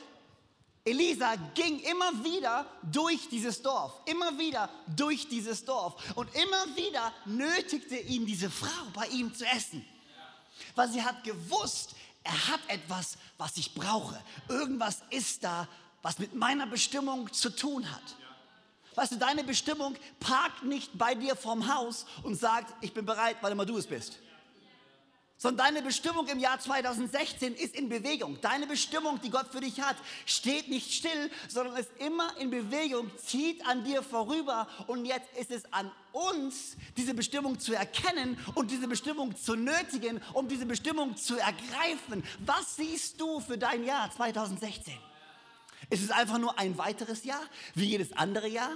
Elisa 0.90 1.36
ging 1.54 1.80
immer 1.82 2.24
wieder 2.24 2.66
durch 2.84 3.30
dieses 3.30 3.62
Dorf, 3.62 4.02
immer 4.06 4.38
wieder 4.38 4.70
durch 4.96 5.28
dieses 5.28 5.64
Dorf 5.64 5.96
und 6.16 6.34
immer 6.36 6.76
wieder 6.76 7.14
nötigte 7.26 7.98
ihn 7.98 8.26
diese 8.26 8.50
Frau 8.50 8.86
bei 8.94 9.08
ihm 9.08 9.34
zu 9.34 9.46
essen. 9.46 9.86
Weil 10.76 10.90
sie 10.90 11.04
hat 11.04 11.24
gewusst, 11.24 11.96
er 12.24 12.48
hat 12.48 12.62
etwas, 12.68 13.18
was 13.38 13.58
ich 13.58 13.74
brauche. 13.74 14.20
Irgendwas 14.48 15.04
ist 15.10 15.44
da, 15.44 15.68
was 16.02 16.18
mit 16.18 16.34
meiner 16.34 16.66
Bestimmung 16.66 17.32
zu 17.32 17.50
tun 17.50 17.90
hat. 17.92 18.16
Weißt 18.96 19.12
du, 19.12 19.18
deine 19.18 19.44
Bestimmung 19.44 19.96
parkt 20.20 20.64
nicht 20.64 20.98
bei 20.98 21.14
dir 21.16 21.36
vorm 21.36 21.74
Haus 21.74 22.06
und 22.24 22.36
sagt, 22.36 22.74
ich 22.82 22.94
bin 22.94 23.06
bereit, 23.06 23.38
weil 23.42 23.52
immer 23.52 23.66
du 23.66 23.78
es 23.78 23.88
bist 23.88 24.20
sondern 25.40 25.68
deine 25.68 25.82
Bestimmung 25.82 26.28
im 26.28 26.38
Jahr 26.38 26.60
2016 26.60 27.56
ist 27.56 27.74
in 27.74 27.88
Bewegung. 27.88 28.40
Deine 28.42 28.68
Bestimmung, 28.68 29.20
die 29.22 29.32
Gott 29.32 29.48
für 29.52 29.62
dich 29.62 29.80
hat, 29.80 29.96
steht 30.26 30.68
nicht 30.68 30.94
still, 30.94 31.32
sondern 31.48 31.78
ist 31.78 31.90
immer 31.98 32.38
in 32.40 32.52
Bewegung, 32.52 33.10
zieht 33.18 33.66
an 33.66 33.86
dir 33.86 34.04
vorüber 34.04 34.68
und 34.88 35.06
jetzt 35.06 35.34
ist 35.40 35.50
es 35.50 35.74
an 35.74 35.90
uns, 36.12 36.76
diese 36.98 37.14
Bestimmung 37.14 37.58
zu 37.58 37.74
erkennen 37.74 38.38
und 38.54 38.70
diese 38.70 38.90
Bestimmung 38.90 39.36
zu 39.38 39.56
nötigen, 39.56 40.22
um 40.34 40.50
diese 40.50 40.66
Bestimmung 40.66 41.16
zu 41.16 41.38
ergreifen. 41.38 42.24
Was 42.40 42.76
siehst 42.76 43.22
du 43.22 43.40
für 43.40 43.58
dein 43.58 43.86
Jahr 43.86 44.12
2016? 44.12 44.94
Ist 45.90 46.04
es 46.04 46.12
einfach 46.12 46.38
nur 46.38 46.60
ein 46.60 46.78
weiteres 46.78 47.24
Jahr, 47.24 47.42
wie 47.76 47.86
jedes 47.86 48.12
andere 48.12 48.50
Jahr? 48.50 48.72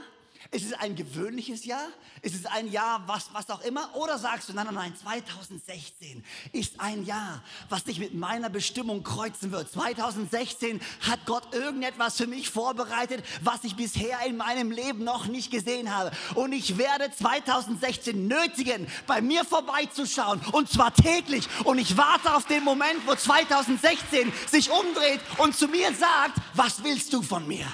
Ist 0.51 0.65
es 0.65 0.73
ein 0.73 0.95
gewöhnliches 0.95 1.65
Jahr? 1.65 1.87
Ist 2.21 2.35
es 2.35 2.45
ein 2.45 2.71
Jahr, 2.71 3.03
was, 3.07 3.33
was 3.33 3.49
auch 3.49 3.61
immer? 3.61 3.95
Oder 3.95 4.17
sagst 4.17 4.49
du, 4.49 4.53
nein, 4.53 4.65
nein, 4.65 4.75
nein, 4.75 4.93
2016 4.95 6.23
ist 6.51 6.79
ein 6.79 7.05
Jahr, 7.05 7.43
was 7.69 7.83
dich 7.83 7.99
mit 7.99 8.13
meiner 8.13 8.49
Bestimmung 8.49 9.03
kreuzen 9.03 9.51
wird. 9.51 9.71
2016 9.71 10.81
hat 11.01 11.25
Gott 11.25 11.53
irgendetwas 11.53 12.17
für 12.17 12.27
mich 12.27 12.49
vorbereitet, 12.49 13.23
was 13.41 13.63
ich 13.63 13.75
bisher 13.75 14.19
in 14.25 14.37
meinem 14.37 14.71
Leben 14.71 15.03
noch 15.03 15.27
nicht 15.27 15.51
gesehen 15.51 15.93
habe. 15.93 16.11
Und 16.35 16.53
ich 16.53 16.77
werde 16.77 17.11
2016 17.11 18.27
nötigen, 18.27 18.87
bei 19.07 19.21
mir 19.21 19.45
vorbeizuschauen. 19.45 20.41
Und 20.51 20.69
zwar 20.69 20.93
täglich. 20.93 21.47
Und 21.63 21.77
ich 21.77 21.97
warte 21.97 22.35
auf 22.35 22.45
den 22.45 22.63
Moment, 22.63 23.05
wo 23.05 23.15
2016 23.15 24.31
sich 24.49 24.69
umdreht 24.69 25.21
und 25.37 25.55
zu 25.55 25.67
mir 25.67 25.93
sagt, 25.93 26.37
was 26.53 26.83
willst 26.83 27.13
du 27.13 27.21
von 27.21 27.47
mir? 27.47 27.65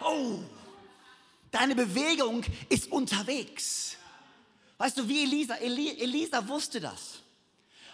Oh. 0.00 0.40
Deine 1.56 1.74
Bewegung 1.74 2.44
ist 2.68 2.92
unterwegs. 2.92 3.96
Weißt 4.76 4.98
du, 4.98 5.08
wie 5.08 5.22
Elisa? 5.22 5.54
Eli, 5.54 5.98
Elisa 5.98 6.46
wusste 6.46 6.82
das. 6.82 7.20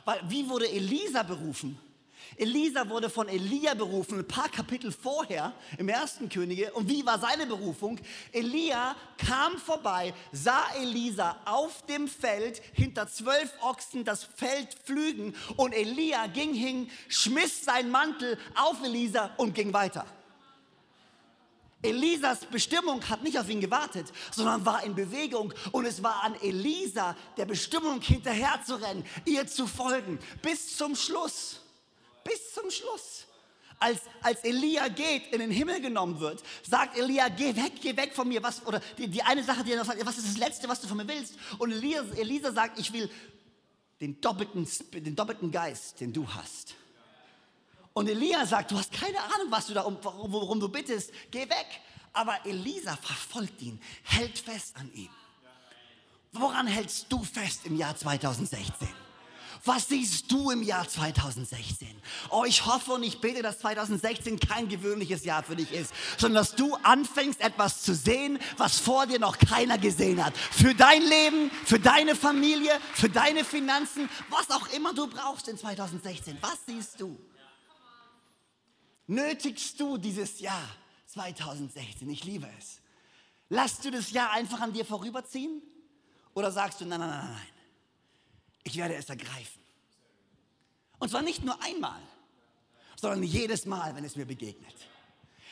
Weil, 0.05 0.21
wie 0.29 0.49
wurde 0.49 0.69
Elisa 0.69 1.23
berufen? 1.23 1.79
Elisa 2.37 2.89
wurde 2.89 3.09
von 3.09 3.29
Elia 3.29 3.75
berufen, 3.75 4.19
ein 4.19 4.27
paar 4.27 4.49
Kapitel 4.49 4.91
vorher 4.91 5.53
im 5.79 5.89
ersten 5.89 6.29
Könige. 6.29 6.73
Und 6.73 6.89
wie 6.89 7.07
war 7.07 7.21
seine 7.21 7.47
Berufung? 7.47 8.01
Elia 8.33 8.97
kam 9.17 9.57
vorbei, 9.59 10.13
sah 10.33 10.65
Elisa 10.81 11.37
auf 11.45 11.87
dem 11.87 12.09
Feld 12.09 12.61
hinter 12.73 13.07
zwölf 13.07 13.53
Ochsen 13.61 14.05
das 14.05 14.25
Feld 14.25 14.75
pflügen 14.85 15.37
und 15.57 15.73
Elia 15.73 16.27
ging 16.27 16.53
hin, 16.53 16.91
schmiss 17.07 17.65
seinen 17.65 17.93
Mantel 17.93 18.37
auf 18.57 18.83
Elisa 18.83 19.31
und 19.37 19.55
ging 19.55 19.73
weiter. 19.73 20.05
Elisas 21.83 22.45
Bestimmung 22.47 23.07
hat 23.09 23.23
nicht 23.23 23.39
auf 23.39 23.49
ihn 23.49 23.61
gewartet, 23.61 24.07
sondern 24.31 24.65
war 24.65 24.85
in 24.85 24.95
Bewegung 24.95 25.53
und 25.73 25.85
es 25.85 26.03
war 26.03 26.23
an 26.23 26.35
Elisa, 26.41 27.17
der 27.37 27.45
Bestimmung 27.45 28.01
hinterher 28.01 28.61
zu 28.65 28.77
rennen, 28.77 29.05
ihr 29.25 29.47
zu 29.47 29.67
folgen, 29.67 30.19
bis 30.43 30.77
zum 30.77 30.95
Schluss. 30.95 31.61
Bis 32.25 32.55
zum 32.55 32.71
Schluss. 32.71 33.27
Als, 33.81 34.03
als 34.23 34.45
Elia 34.45 34.87
geht, 34.87 35.33
in 35.33 35.41
den 35.41 35.51
Himmel 35.51 35.81
genommen 35.81 36.21
wird, 36.21 36.41
sagt 36.63 36.97
Elia, 36.97 37.29
geh 37.29 37.57
weg, 37.57 37.73
geh 37.83 37.97
weg 37.97 38.15
von 38.15 38.29
mir. 38.29 38.41
Was, 38.41 38.65
oder 38.65 38.81
die, 38.97 39.09
die 39.09 39.23
eine 39.25 39.43
Sache, 39.43 39.65
die 39.65 39.73
er 39.73 39.79
noch 39.79 39.87
sagt, 39.87 40.07
was 40.07 40.19
ist 40.19 40.29
das 40.29 40.37
Letzte, 40.37 40.69
was 40.69 40.81
du 40.81 40.87
von 40.87 40.97
mir 40.97 41.09
willst? 41.09 41.35
Und 41.59 41.73
Elisa, 41.73 42.05
Elisa 42.15 42.53
sagt, 42.53 42.79
ich 42.79 42.93
will 42.93 43.11
den 44.01 44.21
doppelten, 44.21 44.69
den 44.93 45.17
doppelten 45.17 45.51
Geist, 45.51 46.01
den 46.01 46.13
du 46.13 46.29
hast. 46.29 46.77
Und 47.95 48.09
Elia 48.09 48.47
sagt, 48.47 48.71
du 48.71 48.79
hast 48.79 48.93
keine 48.93 49.19
Ahnung, 49.19 49.49
was 49.51 49.67
du 49.67 49.75
da, 49.75 49.85
worum, 49.85 50.61
du 50.61 50.69
bittest, 50.69 51.13
geh 51.31 51.43
weg. 51.43 51.67
Aber 52.13 52.45
Elisa 52.45 52.97
verfolgt 52.97 53.61
ihn, 53.63 53.81
hält 54.03 54.39
fest 54.39 54.75
an 54.77 54.91
ihm. 54.95 55.11
Woran 56.33 56.67
hältst 56.67 57.07
du 57.11 57.23
fest 57.23 57.61
im 57.65 57.77
Jahr 57.77 57.97
2016? 57.97 58.89
Was 59.65 59.89
siehst 59.89 60.31
du 60.33 60.51
im 60.51 60.63
Jahr 60.63 60.89
2016? 60.89 61.89
Oh, 62.31 62.45
ich 62.45 62.67
hoffe 62.67 62.93
und 62.93 63.05
ich 63.05 63.21
bete, 63.21 63.43
dass 63.43 63.61
2016 63.61 64.41
kein 64.41 64.69
gewöhnliches 64.69 65.25
Jahr 65.25 65.45
für 65.45 65.55
dich 65.55 65.71
ist, 65.73 65.95
sondern 66.19 66.43
dass 66.43 66.57
du 66.57 66.75
anfängst, 66.83 67.41
etwas 67.41 67.83
zu 67.83 67.95
sehen, 67.95 68.41
was 68.57 68.81
vor 68.81 69.07
dir 69.07 69.21
noch 69.21 69.39
keiner 69.39 69.79
gesehen 69.79 70.25
hat. 70.25 70.37
Für 70.37 70.75
dein 70.75 71.03
Leben, 71.03 71.51
für 71.65 71.79
deine 71.79 72.17
Familie, 72.17 72.73
für 72.95 73.09
deine 73.09 73.45
Finanzen, 73.45 74.09
was 74.31 74.51
auch 74.51 74.69
immer 74.73 74.95
du 74.95 75.07
brauchst 75.07 75.47
in 75.47 75.57
2016. 75.57 76.39
Was 76.41 76.59
siehst 76.67 77.01
du? 77.01 77.17
Nötigst 79.15 79.79
du 79.79 79.99
dieses 79.99 80.41
Jahr 80.41 80.69
2016? 81.07 82.09
Ich 82.11 82.25
liebe 82.25 82.49
es. 82.59 82.81
Lass 83.49 83.81
du 83.81 83.91
das 83.91 84.11
Jahr 84.13 84.31
einfach 84.33 84.61
an 84.61 84.73
dir 84.73 84.85
vorüberziehen? 84.85 85.63
Oder 86.35 86.51
sagst 86.51 86.81
du, 86.81 86.87
nein, 86.87 87.01
nein, 87.01 87.11
nein, 87.11 87.31
nein, 87.31 87.47
ich 88.65 88.77
werde 88.79 88.95
es 88.95 89.11
ergreifen. 89.11 89.61
Und 90.99 91.11
zwar 91.11 91.21
nicht 91.21 91.45
nur 91.45 91.63
einmal, 91.63 92.01
sondern 92.97 93.23
jedes 93.23 93.67
Mal, 93.67 93.95
wenn 93.95 94.05
es 94.05 94.17
mir 94.17 94.25
begegnet. 94.25 94.75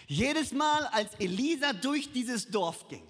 Jedes 0.07 0.52
Mal, 0.52 0.87
als 0.87 1.14
Elisa 1.14 1.73
durch 1.75 2.12
dieses 2.12 2.50
Dorf 2.50 2.88
ging, 2.88 3.07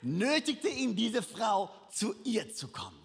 nötigte 0.00 0.68
ihn 0.68 0.96
diese 0.96 1.22
Frau, 1.22 1.70
zu 1.90 2.14
ihr 2.24 2.52
zu 2.52 2.68
kommen. 2.68 2.98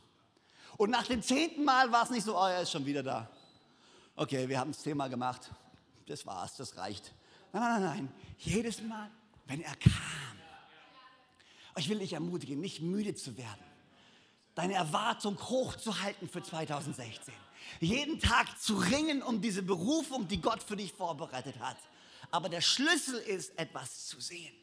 Und 0.78 0.90
nach 0.90 1.06
dem 1.06 1.22
zehnten 1.22 1.64
Mal 1.64 1.92
war 1.92 2.04
es 2.04 2.10
nicht 2.10 2.24
so, 2.24 2.36
oh, 2.36 2.48
er 2.48 2.62
ist 2.62 2.72
schon 2.72 2.86
wieder 2.86 3.04
da. 3.04 3.30
Okay, 4.16 4.50
wir 4.50 4.60
haben 4.60 4.72
das 4.72 4.82
Thema 4.82 5.08
gemacht 5.08 5.52
das 6.10 6.26
war's, 6.26 6.56
das 6.56 6.78
reicht. 6.78 7.14
Nein, 7.54 7.62
nein, 7.62 7.82
nein, 7.82 7.98
nein. 7.98 8.14
Jedes 8.38 8.82
Mal, 8.82 9.10
wenn 9.46 9.62
er 9.62 9.76
kam. 9.76 9.94
Ich 11.78 11.90
will 11.90 12.00
dich 12.00 12.14
ermutigen, 12.14 12.60
nicht 12.60 12.82
müde 12.82 13.14
zu 13.14 13.38
werden, 13.38 13.64
deine 14.56 14.74
Erwartung 14.74 15.38
hochzuhalten 15.38 16.28
für 16.28 16.42
2016. 16.42 17.34
Jeden 17.80 18.20
Tag 18.20 18.60
zu 18.60 18.76
ringen 18.78 19.22
um 19.22 19.42
diese 19.42 19.62
Berufung, 19.62 20.28
die 20.28 20.42
Gott 20.42 20.64
für 20.64 20.76
dich 20.76 20.92
vorbereitet 20.94 21.60
hat. 21.60 21.78
Aber 22.32 22.50
der 22.50 22.62
Schlüssel 22.62 23.20
ist, 23.20 23.58
etwas 23.60 24.08
zu 24.08 24.20
sehen. 24.20 24.54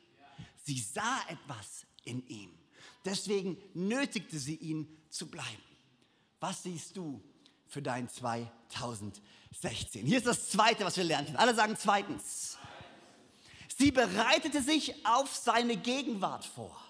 Sie 0.64 0.80
sah 0.80 1.20
etwas 1.28 1.86
in 2.04 2.26
ihm. 2.26 2.50
Deswegen 3.04 3.58
nötigte 3.74 4.38
sie 4.38 4.56
ihn 4.56 4.88
zu 5.10 5.28
bleiben. 5.28 5.62
Was 6.40 6.62
siehst 6.62 6.96
du 6.96 7.22
für 7.75 7.83
dein 7.83 8.09
2016? 8.09 10.07
Hier 10.07 10.19
ist 10.19 10.28
das 10.28 10.49
Zweite, 10.49 10.85
was 10.85 10.97
wir 10.97 11.02
lernen. 11.02 11.37
Alle 11.37 11.54
sagen 11.57 11.76
zweitens. 11.76 12.57
Sie 13.76 13.90
bereitete 13.90 14.62
sich 14.62 15.04
auf 15.04 15.35
seine 15.35 15.76
Gegenwart 15.76 16.45
vor. 16.45 16.81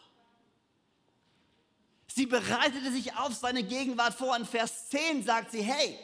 Sie 2.07 2.27
bereitete 2.27 2.93
sich 2.93 3.17
auf 3.17 3.35
seine 3.35 3.63
Gegenwart 3.63 4.13
vor. 4.13 4.37
In 4.37 4.45
Vers 4.45 4.91
10 4.91 5.25
sagt 5.25 5.53
sie, 5.53 5.63
hey, 5.63 5.99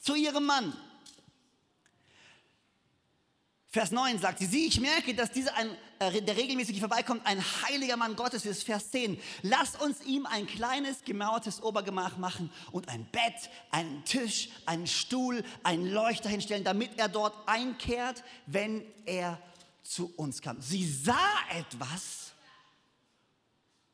zu 0.00 0.14
ihrem 0.14 0.46
Mann. 0.46 0.74
Vers 3.72 3.90
9 3.90 4.18
sagt 4.18 4.40
sie, 4.40 4.44
sieh, 4.44 4.66
ich 4.66 4.80
merke, 4.82 5.14
dass 5.14 5.30
dieser, 5.30 5.56
ein, 5.56 5.70
äh, 5.98 6.20
der 6.20 6.36
regelmäßig 6.36 6.78
vorbeikommt, 6.78 7.24
ein 7.24 7.42
heiliger 7.62 7.96
Mann 7.96 8.16
Gottes 8.16 8.44
ist. 8.44 8.64
Vers 8.64 8.90
10, 8.90 9.18
lass 9.40 9.76
uns 9.76 10.02
ihm 10.02 10.26
ein 10.26 10.46
kleines 10.46 11.02
gemauertes 11.04 11.62
Obergemach 11.62 12.18
machen 12.18 12.50
und 12.70 12.90
ein 12.90 13.06
Bett, 13.06 13.48
einen 13.70 14.04
Tisch, 14.04 14.50
einen 14.66 14.86
Stuhl, 14.86 15.42
einen 15.62 15.90
Leuchter 15.90 16.28
hinstellen, 16.28 16.64
damit 16.64 16.98
er 16.98 17.08
dort 17.08 17.34
einkehrt, 17.48 18.22
wenn 18.44 18.84
er 19.06 19.40
zu 19.82 20.12
uns 20.16 20.42
kam. 20.42 20.60
Sie 20.60 20.86
sah 20.86 21.16
etwas 21.58 22.34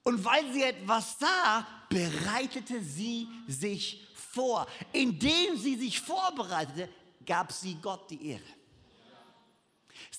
und 0.02 0.24
weil 0.24 0.52
sie 0.52 0.64
etwas 0.64 1.20
sah, 1.20 1.64
bereitete 1.88 2.82
sie 2.82 3.28
sich 3.46 4.08
vor. 4.12 4.66
Indem 4.92 5.56
sie 5.56 5.76
sich 5.76 6.00
vorbereitete, 6.00 6.88
gab 7.24 7.52
sie 7.52 7.76
Gott 7.76 8.10
die 8.10 8.30
Ehre. 8.30 8.57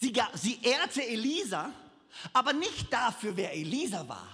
Sie, 0.02 0.14
sie 0.36 0.60
ehrte 0.62 1.06
Elisa, 1.06 1.72
aber 2.34 2.54
nicht 2.54 2.92
dafür, 2.92 3.36
wer 3.36 3.54
Elisa 3.54 4.08
war, 4.08 4.28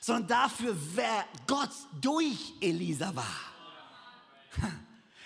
sondern 0.00 0.28
dafür, 0.28 0.76
wer 0.94 1.26
Gott 1.46 1.70
durch 2.00 2.54
Elisa 2.60 3.14
war. 3.14 3.40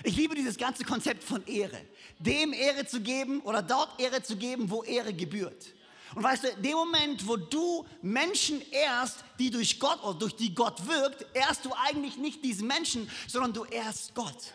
Ich 0.02 0.16
liebe 0.16 0.34
dieses 0.34 0.56
ganze 0.56 0.84
Konzept 0.84 1.24
von 1.24 1.44
Ehre. 1.46 1.80
Dem 2.18 2.52
Ehre 2.52 2.86
zu 2.86 3.00
geben 3.00 3.40
oder 3.40 3.60
dort 3.62 4.00
Ehre 4.00 4.22
zu 4.22 4.36
geben, 4.36 4.70
wo 4.70 4.82
Ehre 4.82 5.12
gebührt. 5.12 5.74
Und 6.14 6.22
weißt 6.22 6.44
du, 6.44 6.56
dem 6.62 6.74
Moment, 6.74 7.26
wo 7.26 7.36
du 7.36 7.84
Menschen 8.00 8.62
ehrst, 8.70 9.24
die 9.38 9.50
durch 9.50 9.80
Gott 9.80 10.02
oder 10.04 10.18
durch 10.18 10.36
die 10.36 10.54
Gott 10.54 10.86
wirkt, 10.86 11.26
ehrst 11.34 11.64
du 11.64 11.72
eigentlich 11.74 12.16
nicht 12.16 12.44
diesen 12.44 12.66
Menschen, 12.68 13.10
sondern 13.26 13.52
du 13.52 13.64
ehrst 13.64 14.14
Gott. 14.14 14.54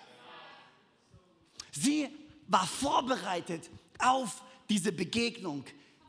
Sie 1.71 2.09
war 2.47 2.65
vorbereitet 2.65 3.69
auf 3.99 4.41
diese 4.71 4.93
Begegnung. 4.93 5.65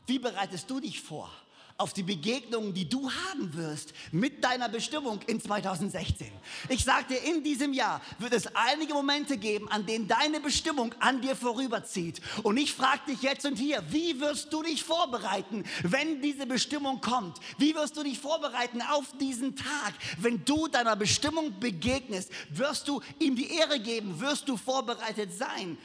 Wie 0.07 0.19
bereitest 0.19 0.69
du 0.69 0.79
dich 0.79 1.01
vor? 1.01 1.29
auf 1.75 1.91
die 1.91 2.03
Begegnungen, 2.03 2.71
die 2.71 2.87
du 2.87 3.09
haben 3.11 3.51
wirst 3.55 3.93
mit 4.11 4.43
deiner 4.43 4.69
Bestimmung 4.69 5.19
in 5.25 5.41
2016. 5.41 6.31
Ich 6.69 6.85
dir, 6.85 7.17
in 7.23 7.43
diesem 7.43 7.73
Jahr 7.73 7.99
wird 8.19 8.31
es 8.33 8.47
einige 8.55 8.93
Momente 8.93 9.37
geben, 9.37 9.67
an 9.69 9.83
denen 9.83 10.07
deine 10.07 10.39
Bestimmung 10.39 10.93
an 10.99 11.19
dir 11.21 11.35
vorüberzieht. 11.35 12.21
Und 12.43 12.57
ich 12.57 12.73
frage 12.73 13.01
dich 13.07 13.23
jetzt 13.23 13.45
und 13.47 13.57
hier, 13.57 13.83
wie 13.89 14.21
wirst 14.21 14.53
du 14.53 14.61
dich 14.61 14.83
vorbereiten, 14.83 15.63
wenn 15.81 16.21
diese 16.21 16.45
Bestimmung 16.45 17.01
kommt? 17.01 17.39
Wie 17.57 17.73
wirst 17.73 17.97
du 17.97 18.03
dich 18.03 18.19
vorbereiten 18.19 18.83
auf 18.83 19.11
diesen 19.19 19.55
Tag? 19.55 19.93
Wenn 20.19 20.45
du 20.45 20.67
deiner 20.67 20.95
Bestimmung 20.95 21.59
begegnest, 21.59 22.31
wirst 22.51 22.87
du 22.87 23.01
ihm 23.19 23.35
die 23.35 23.51
Ehre 23.51 23.79
geben, 23.79 24.21
wirst 24.21 24.47
du 24.47 24.57
vorbereitet 24.57 25.33
sein. 25.33 25.79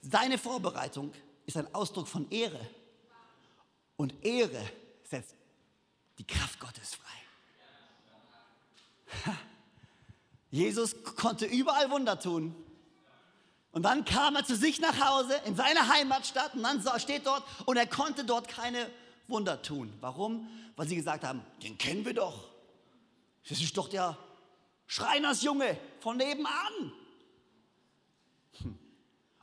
Seine 0.00 0.38
Vorbereitung 0.38 1.12
ist 1.46 1.56
ein 1.56 1.72
Ausdruck 1.74 2.08
von 2.08 2.30
Ehre. 2.30 2.60
Und 3.96 4.24
Ehre 4.24 4.62
setzt 5.04 5.34
die 6.18 6.26
Kraft 6.26 6.58
Gottes 6.60 6.94
frei. 6.94 7.04
Jesus 10.50 10.94
konnte 11.16 11.46
überall 11.46 11.90
Wunder 11.90 12.18
tun. 12.18 12.54
Und 13.72 13.82
dann 13.82 14.04
kam 14.04 14.36
er 14.36 14.44
zu 14.44 14.54
sich 14.54 14.80
nach 14.80 15.04
Hause 15.04 15.34
in 15.46 15.56
seine 15.56 15.88
Heimatstadt 15.88 16.54
und 16.54 16.62
dann 16.62 16.80
steht 17.00 17.26
dort 17.26 17.42
und 17.66 17.76
er 17.76 17.88
konnte 17.88 18.24
dort 18.24 18.46
keine 18.46 18.88
Wunder 19.26 19.62
tun. 19.62 19.92
Warum? 20.00 20.48
Weil 20.76 20.86
sie 20.86 20.94
gesagt 20.94 21.24
haben, 21.24 21.44
den 21.62 21.76
kennen 21.76 22.04
wir 22.04 22.14
doch. 22.14 22.50
Das 23.48 23.60
ist 23.60 23.76
doch 23.76 23.88
der 23.88 24.16
Schreinersjunge 24.86 25.76
von 26.00 26.16
nebenan. 26.16 26.92
Hm. 28.58 28.78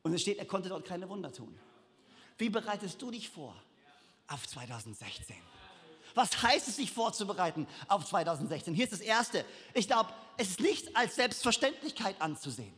Und 0.03 0.13
es 0.13 0.21
steht, 0.21 0.37
er 0.37 0.45
konnte 0.45 0.69
dort 0.69 0.85
keine 0.85 1.09
Wunder 1.09 1.31
tun. 1.31 1.59
Wie 2.41 2.49
bereitest 2.49 2.99
du 2.99 3.11
dich 3.11 3.29
vor 3.29 3.55
auf 4.27 4.47
2016? 4.47 5.35
Was 6.15 6.41
heißt 6.41 6.69
es, 6.69 6.77
sich 6.77 6.91
vorzubereiten 6.91 7.67
auf 7.87 8.03
2016? 8.03 8.73
Hier 8.73 8.85
ist 8.85 8.93
das 8.93 8.99
Erste. 8.99 9.45
Ich 9.75 9.85
glaube, 9.85 10.09
es 10.37 10.49
ist 10.49 10.59
nicht 10.59 10.97
als 10.97 11.17
Selbstverständlichkeit 11.17 12.19
anzusehen. 12.19 12.73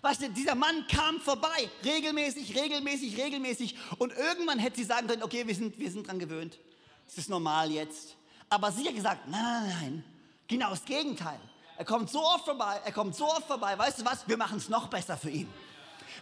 Weißt 0.00 0.22
du, 0.22 0.30
dieser 0.30 0.54
Mann 0.54 0.86
kam 0.86 1.20
vorbei, 1.20 1.68
regelmäßig, 1.84 2.58
regelmäßig, 2.58 3.18
regelmäßig. 3.18 3.76
Und 3.98 4.14
irgendwann 4.14 4.58
hätte 4.58 4.76
sie 4.76 4.84
sagen 4.84 5.06
können, 5.06 5.22
okay, 5.22 5.46
wir 5.46 5.54
sind, 5.54 5.78
wir 5.78 5.90
sind 5.90 6.08
dran 6.08 6.18
gewöhnt. 6.18 6.58
Es 7.06 7.18
ist 7.18 7.28
normal 7.28 7.70
jetzt. 7.70 8.16
Aber 8.48 8.72
sie 8.72 8.88
hat 8.88 8.94
gesagt, 8.94 9.28
nein, 9.28 9.42
nein, 9.42 9.68
nein, 9.68 10.04
genau 10.46 10.70
das 10.70 10.86
Gegenteil. 10.86 11.38
Er 11.76 11.84
kommt 11.84 12.08
so 12.08 12.24
oft 12.24 12.46
vorbei, 12.46 12.80
er 12.82 12.92
kommt 12.92 13.14
so 13.14 13.26
oft 13.26 13.46
vorbei. 13.46 13.76
Weißt 13.76 14.00
du 14.00 14.06
was? 14.06 14.26
Wir 14.26 14.38
machen 14.38 14.56
es 14.56 14.70
noch 14.70 14.86
besser 14.86 15.18
für 15.18 15.28
ihn. 15.28 15.48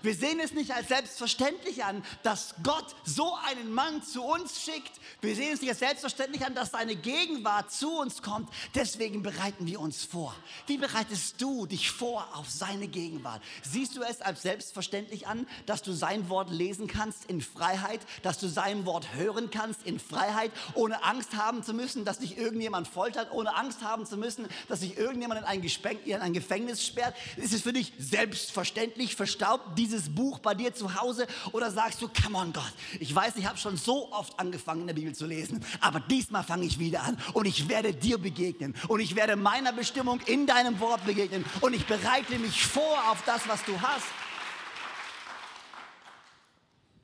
Wir 0.03 0.15
sehen 0.15 0.41
es 0.41 0.53
nicht 0.53 0.73
als 0.73 0.89
selbstverständlich 0.89 1.85
an, 1.85 2.05
dass 2.23 2.55
Gott 2.63 2.95
so 3.05 3.35
einen 3.47 3.73
Mann 3.73 4.03
zu 4.03 4.23
uns 4.23 4.63
schickt. 4.63 4.93
Wir 5.21 5.35
sehen 5.35 5.53
es 5.53 5.61
nicht 5.61 5.71
als 5.71 5.79
selbstverständlich 5.79 6.45
an, 6.45 6.55
dass 6.55 6.71
seine 6.71 6.97
Gegenwart 6.97 7.73
zu 7.73 7.99
uns 7.99 8.23
kommt. 8.23 8.51
Deswegen 8.75 9.23
bereiten 9.23 9.67
wir 9.67 9.81
uns 9.81 10.05
vor. 10.05 10.35
Wie 10.67 10.79
bereitest 10.79 11.41
du 11.41 11.67
dich 11.67 11.91
vor 11.91 12.29
auf 12.35 12.51
seine 12.51 12.89
Gegenwart? 12.89 13.43
Siehst 13.63 13.97
du 13.97 14.03
es 14.03 14.21
als 14.21 14.43
selbstverständlich 14.43 15.27
an, 15.27 15.47
dass 15.67 15.83
du 15.83 15.93
sein 15.93 16.29
Wort 16.29 16.51
lesen 16.51 16.87
kannst 16.87 17.25
in 17.27 17.41
Freiheit, 17.41 18.01
dass 18.23 18.39
du 18.39 18.49
sein 18.49 18.87
Wort 18.87 19.15
hören 19.15 19.51
kannst 19.51 19.85
in 19.85 19.99
Freiheit, 19.99 20.51
ohne 20.75 21.03
Angst 21.05 21.37
haben 21.37 21.63
zu 21.63 21.75
müssen, 21.75 22.05
dass 22.05 22.19
dich 22.19 22.37
irgendjemand 22.37 22.89
foltert, 22.89 23.33
ohne 23.33 23.55
Angst 23.57 23.83
haben 23.83 24.07
zu 24.07 24.17
müssen, 24.17 24.49
dass 24.69 24.81
sich 24.81 24.97
irgendjemand 24.97 25.41
in 25.41 25.47
ein, 25.47 25.63
in 26.05 26.21
ein 26.21 26.33
Gefängnis 26.33 26.85
sperrt? 26.85 27.15
Ist 27.37 27.53
es 27.53 27.63
für 27.63 27.73
dich 27.73 27.93
selbstverständlich, 27.99 29.17
verstaubt 29.17 29.79
dieses 29.87 30.13
Buch 30.13 30.41
bei 30.41 30.55
dir 30.55 30.75
zu 30.75 31.01
Hause 31.01 31.27
oder 31.53 31.71
sagst 31.71 32.03
du, 32.03 32.09
come 32.09 32.37
on 32.37 32.53
Gott, 32.53 32.73
ich 32.99 33.15
weiß, 33.15 33.37
ich 33.37 33.47
habe 33.47 33.57
schon 33.57 33.77
so 33.77 34.13
oft 34.13 34.39
angefangen 34.39 34.83
in 34.83 34.87
der 34.89 34.95
Bibel 34.95 35.15
zu 35.15 35.27
lesen, 35.27 35.65
aber 35.81 36.01
diesmal 36.01 36.43
fange 36.43 36.67
ich 36.67 36.79
wieder 36.79 37.03
an 37.03 37.17
und 37.33 37.47
ich 37.47 37.69
werde 37.69 37.95
dir 37.95 38.19
begegnen 38.19 38.75
und 38.89 39.01
ich 39.01 39.15
werde 39.15 39.37
meiner 39.37 39.73
Bestimmung 39.73 40.21
in 40.27 40.47
deinem 40.47 40.81
Wort 40.81 41.05
begegnen 41.07 41.45
und 41.61 41.75
ich 41.75 41.87
bereite 41.87 42.39
mich 42.39 42.67
vor 42.67 43.11
auf 43.11 43.23
das, 43.25 43.47
was 43.49 43.65
du 43.65 43.81
hast. 43.81 44.07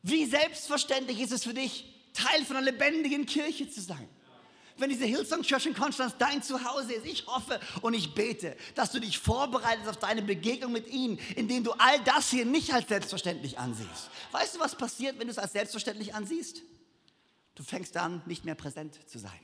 Wie 0.02 0.24
selbstverständlich 0.24 1.20
ist 1.20 1.32
es 1.32 1.44
für 1.44 1.54
dich, 1.54 1.84
Teil 2.12 2.44
von 2.44 2.56
einer 2.56 2.66
lebendigen 2.66 3.26
Kirche 3.26 3.70
zu 3.70 3.80
sein? 3.80 4.08
Wenn 4.78 4.90
diese 4.90 5.04
Hillsong 5.04 5.42
Church 5.42 5.66
in 5.66 5.74
Konstanz 5.74 6.14
dein 6.18 6.42
Zuhause 6.42 6.92
ist. 6.94 7.06
Ich 7.06 7.26
hoffe 7.26 7.60
und 7.82 7.94
ich 7.94 8.14
bete, 8.14 8.56
dass 8.74 8.92
du 8.92 9.00
dich 9.00 9.18
vorbereitest 9.18 9.88
auf 9.88 9.98
deine 9.98 10.22
Begegnung 10.22 10.72
mit 10.72 10.88
ihm, 10.88 11.18
indem 11.36 11.64
du 11.64 11.72
all 11.72 12.00
das 12.04 12.30
hier 12.30 12.44
nicht 12.44 12.72
als 12.72 12.88
selbstverständlich 12.88 13.58
ansiehst. 13.58 14.10
Weißt 14.32 14.54
du, 14.54 14.60
was 14.60 14.74
passiert, 14.76 15.18
wenn 15.18 15.26
du 15.26 15.32
es 15.32 15.38
als 15.38 15.52
selbstverständlich 15.52 16.14
ansiehst? 16.14 16.62
Du 17.54 17.62
fängst 17.62 17.96
an, 17.96 18.22
nicht 18.26 18.44
mehr 18.44 18.54
präsent 18.54 18.98
zu 19.08 19.18
sein. 19.18 19.40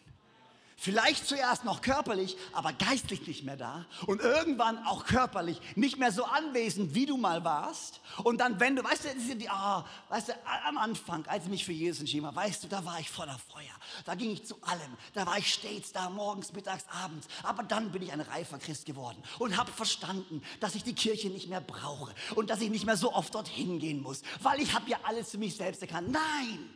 Vielleicht 0.80 1.26
zuerst 1.26 1.64
noch 1.64 1.80
körperlich, 1.80 2.36
aber 2.52 2.72
geistlich 2.72 3.26
nicht 3.26 3.42
mehr 3.42 3.56
da. 3.56 3.84
Und 4.06 4.20
irgendwann 4.20 4.78
auch 4.86 5.06
körperlich 5.06 5.60
nicht 5.74 5.98
mehr 5.98 6.12
so 6.12 6.22
anwesend, 6.22 6.94
wie 6.94 7.04
du 7.04 7.16
mal 7.16 7.42
warst. 7.42 8.00
Und 8.22 8.38
dann, 8.38 8.60
wenn 8.60 8.76
du, 8.76 8.84
weißt 8.84 9.06
du, 9.06 9.34
die, 9.34 9.48
oh, 9.52 9.82
weißt 10.08 10.28
du 10.28 10.32
am 10.68 10.78
Anfang, 10.78 11.26
als 11.26 11.42
ich 11.42 11.50
mich 11.50 11.64
für 11.64 11.72
Jesus 11.72 11.98
entschieden 11.98 12.26
habe, 12.26 12.36
weißt 12.36 12.62
du, 12.62 12.68
da 12.68 12.84
war 12.84 13.00
ich 13.00 13.10
voller 13.10 13.36
Feuer. 13.52 13.74
Da 14.04 14.14
ging 14.14 14.30
ich 14.30 14.46
zu 14.46 14.54
allem. 14.62 14.96
Da 15.14 15.26
war 15.26 15.36
ich 15.36 15.52
stets 15.52 15.90
da, 15.90 16.08
morgens, 16.10 16.52
mittags, 16.52 16.84
abends. 17.02 17.26
Aber 17.42 17.64
dann 17.64 17.90
bin 17.90 18.02
ich 18.02 18.12
ein 18.12 18.20
reifer 18.20 18.58
Christ 18.58 18.86
geworden 18.86 19.20
und 19.40 19.56
habe 19.56 19.72
verstanden, 19.72 20.42
dass 20.60 20.76
ich 20.76 20.84
die 20.84 20.94
Kirche 20.94 21.28
nicht 21.28 21.48
mehr 21.48 21.60
brauche 21.60 22.14
und 22.36 22.50
dass 22.50 22.60
ich 22.60 22.70
nicht 22.70 22.86
mehr 22.86 22.96
so 22.96 23.12
oft 23.12 23.34
dorthin 23.34 23.80
gehen 23.80 24.00
muss, 24.00 24.22
weil 24.42 24.60
ich 24.60 24.72
habe 24.74 24.88
ja 24.88 24.98
alles 25.02 25.32
für 25.32 25.38
mich 25.38 25.56
selbst 25.56 25.82
erkannt. 25.82 26.12
Nein! 26.12 26.70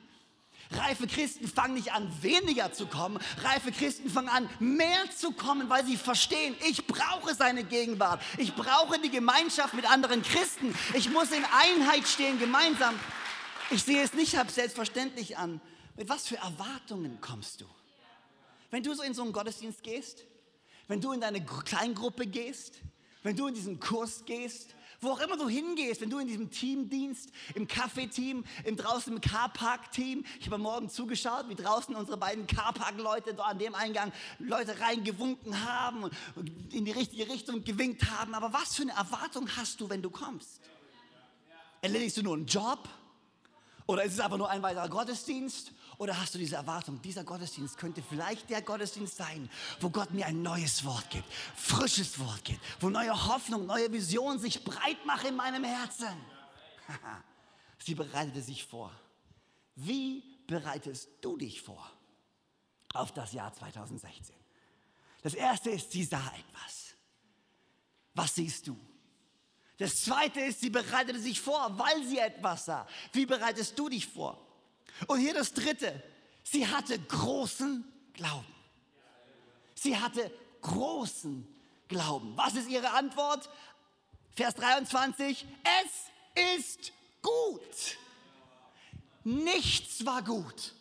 Reife 0.70 1.06
Christen 1.06 1.46
fangen 1.48 1.74
nicht 1.74 1.92
an, 1.92 2.10
weniger 2.22 2.72
zu 2.72 2.86
kommen. 2.86 3.18
Reife 3.42 3.72
Christen 3.72 4.08
fangen 4.08 4.28
an, 4.28 4.48
mehr 4.58 5.10
zu 5.16 5.32
kommen, 5.32 5.68
weil 5.68 5.84
sie 5.84 5.96
verstehen, 5.96 6.54
ich 6.68 6.86
brauche 6.86 7.34
seine 7.34 7.64
Gegenwart. 7.64 8.22
Ich 8.38 8.54
brauche 8.54 8.98
die 8.98 9.10
Gemeinschaft 9.10 9.74
mit 9.74 9.90
anderen 9.90 10.22
Christen. 10.22 10.74
Ich 10.94 11.10
muss 11.10 11.30
in 11.30 11.44
Einheit 11.44 12.06
stehen, 12.08 12.38
gemeinsam. 12.38 12.98
Ich 13.70 13.82
sehe 13.82 14.02
es 14.02 14.14
nicht 14.14 14.36
selbstverständlich 14.50 15.36
an. 15.36 15.60
Mit 15.96 16.08
was 16.08 16.26
für 16.26 16.36
Erwartungen 16.36 17.20
kommst 17.20 17.60
du? 17.60 17.66
Wenn 18.70 18.82
du 18.82 18.94
so 18.94 19.02
in 19.02 19.12
so 19.12 19.22
einen 19.22 19.32
Gottesdienst 19.32 19.82
gehst, 19.82 20.24
wenn 20.88 21.00
du 21.00 21.12
in 21.12 21.20
deine 21.20 21.44
Kleingruppe 21.44 22.26
gehst, 22.26 22.80
wenn 23.22 23.36
du 23.36 23.46
in 23.46 23.54
diesen 23.54 23.78
Kurs 23.78 24.24
gehst, 24.24 24.74
wo 25.02 25.10
auch 25.10 25.20
immer 25.20 25.36
du 25.36 25.48
hingehst, 25.48 26.00
wenn 26.00 26.10
du 26.10 26.18
in 26.18 26.28
diesem 26.28 26.50
Team 26.50 26.88
dienst, 26.88 27.30
im 27.54 27.66
Kaffeeteam, 27.66 28.44
im 28.64 28.76
draußen 28.76 29.12
im 29.12 29.20
Carpark-Team. 29.20 30.24
Ich 30.40 30.46
habe 30.46 30.58
morgen 30.58 30.88
zugeschaut, 30.88 31.48
wie 31.48 31.56
draußen 31.56 31.94
unsere 31.94 32.16
beiden 32.16 32.46
Carpark-Leute 32.46 33.42
an 33.42 33.58
dem 33.58 33.74
Eingang 33.74 34.12
Leute 34.38 34.78
reingewunken 34.80 35.68
haben 35.68 36.04
und 36.04 36.72
in 36.72 36.84
die 36.84 36.92
richtige 36.92 37.28
Richtung 37.28 37.64
gewinkt 37.64 38.08
haben. 38.10 38.34
Aber 38.34 38.52
was 38.52 38.76
für 38.76 38.82
eine 38.82 38.92
Erwartung 38.92 39.48
hast 39.56 39.80
du, 39.80 39.90
wenn 39.90 40.02
du 40.02 40.10
kommst? 40.10 40.60
Erledigst 41.80 42.16
du 42.16 42.22
nur 42.22 42.34
einen 42.34 42.46
Job? 42.46 42.88
Oder 43.86 44.04
ist 44.04 44.14
es 44.14 44.20
einfach 44.20 44.38
nur 44.38 44.48
ein 44.48 44.62
weiterer 44.62 44.88
Gottesdienst? 44.88 45.72
Oder 46.02 46.18
hast 46.18 46.34
du 46.34 46.38
diese 46.40 46.56
Erwartung, 46.56 47.00
dieser 47.00 47.22
Gottesdienst 47.22 47.78
könnte 47.78 48.02
vielleicht 48.02 48.50
der 48.50 48.60
Gottesdienst 48.60 49.16
sein, 49.16 49.48
wo 49.78 49.88
Gott 49.88 50.10
mir 50.10 50.26
ein 50.26 50.42
neues 50.42 50.84
Wort 50.84 51.08
gibt, 51.10 51.32
frisches 51.54 52.18
Wort 52.18 52.44
gibt, 52.44 52.58
wo 52.80 52.90
neue 52.90 53.12
Hoffnung, 53.28 53.66
neue 53.66 53.92
Vision 53.92 54.40
sich 54.40 54.64
breit 54.64 55.06
macht 55.06 55.24
in 55.24 55.36
meinem 55.36 55.62
Herzen? 55.62 56.08
Sie 57.78 57.94
bereitete 57.94 58.42
sich 58.42 58.64
vor. 58.64 58.92
Wie 59.76 60.24
bereitest 60.48 61.08
du 61.20 61.36
dich 61.36 61.62
vor 61.62 61.88
auf 62.94 63.12
das 63.12 63.32
Jahr 63.32 63.52
2016? 63.52 64.34
Das 65.22 65.34
erste 65.34 65.70
ist, 65.70 65.92
sie 65.92 66.02
sah 66.02 66.32
etwas. 66.36 66.96
Was 68.14 68.34
siehst 68.34 68.66
du? 68.66 68.76
Das 69.76 70.02
zweite 70.02 70.40
ist, 70.40 70.62
sie 70.62 70.70
bereitete 70.70 71.20
sich 71.20 71.40
vor, 71.40 71.78
weil 71.78 72.04
sie 72.04 72.18
etwas 72.18 72.64
sah. 72.64 72.88
Wie 73.12 73.24
bereitest 73.24 73.78
du 73.78 73.88
dich 73.88 74.08
vor? 74.08 74.48
Und 75.06 75.20
hier 75.20 75.34
das 75.34 75.52
dritte, 75.52 76.02
sie 76.42 76.66
hatte 76.66 76.98
großen 76.98 77.84
Glauben. 78.12 78.54
Sie 79.74 79.96
hatte 79.96 80.30
großen 80.60 81.46
Glauben. 81.88 82.36
Was 82.36 82.54
ist 82.54 82.68
ihre 82.68 82.90
Antwort? 82.90 83.48
Vers 84.34 84.54
23, 84.54 85.46
es 85.82 86.54
ist 86.58 86.92
gut. 87.20 87.98
Nichts 89.24 90.04
war 90.06 90.22
gut. 90.22 90.74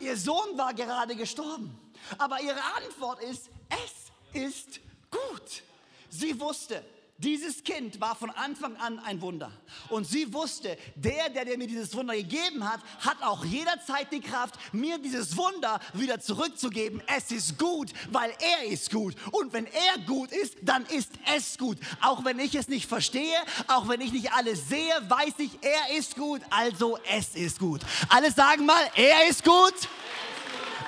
Ihr 0.00 0.16
Sohn 0.16 0.56
war 0.56 0.74
gerade 0.74 1.16
gestorben. 1.16 1.76
Aber 2.18 2.40
ihre 2.40 2.62
Antwort 2.76 3.22
ist, 3.22 3.50
es 3.68 4.42
ist 4.42 4.80
gut. 5.10 5.62
Sie 6.10 6.38
wusste, 6.38 6.84
dieses 7.18 7.64
Kind 7.64 8.00
war 8.00 8.14
von 8.14 8.30
Anfang 8.30 8.76
an 8.76 9.00
ein 9.00 9.20
Wunder. 9.20 9.50
Und 9.88 10.06
sie 10.06 10.32
wusste, 10.32 10.78
der, 10.94 11.28
der, 11.30 11.44
der 11.44 11.58
mir 11.58 11.66
dieses 11.66 11.92
Wunder 11.94 12.14
gegeben 12.14 12.62
hat, 12.64 12.80
hat 13.00 13.20
auch 13.22 13.44
jederzeit 13.44 14.12
die 14.12 14.20
Kraft, 14.20 14.54
mir 14.72 14.98
dieses 14.98 15.36
Wunder 15.36 15.80
wieder 15.94 16.20
zurückzugeben. 16.20 17.02
Es 17.08 17.32
ist 17.32 17.58
gut, 17.58 17.90
weil 18.12 18.32
er 18.38 18.70
ist 18.70 18.92
gut. 18.92 19.16
Und 19.32 19.52
wenn 19.52 19.66
er 19.66 19.98
gut 20.06 20.30
ist, 20.30 20.58
dann 20.62 20.86
ist 20.86 21.10
es 21.36 21.58
gut. 21.58 21.78
Auch 22.00 22.24
wenn 22.24 22.38
ich 22.38 22.54
es 22.54 22.68
nicht 22.68 22.88
verstehe, 22.88 23.38
auch 23.66 23.88
wenn 23.88 24.00
ich 24.00 24.12
nicht 24.12 24.32
alles 24.32 24.68
sehe, 24.68 24.94
weiß 25.08 25.34
ich, 25.38 25.50
er 25.60 25.98
ist 25.98 26.14
gut. 26.14 26.40
Also 26.50 26.98
es 27.10 27.34
ist 27.34 27.58
gut. 27.58 27.80
Alle 28.10 28.30
sagen 28.30 28.64
mal, 28.64 28.90
er 28.94 29.26
ist 29.28 29.44
gut. 29.44 29.74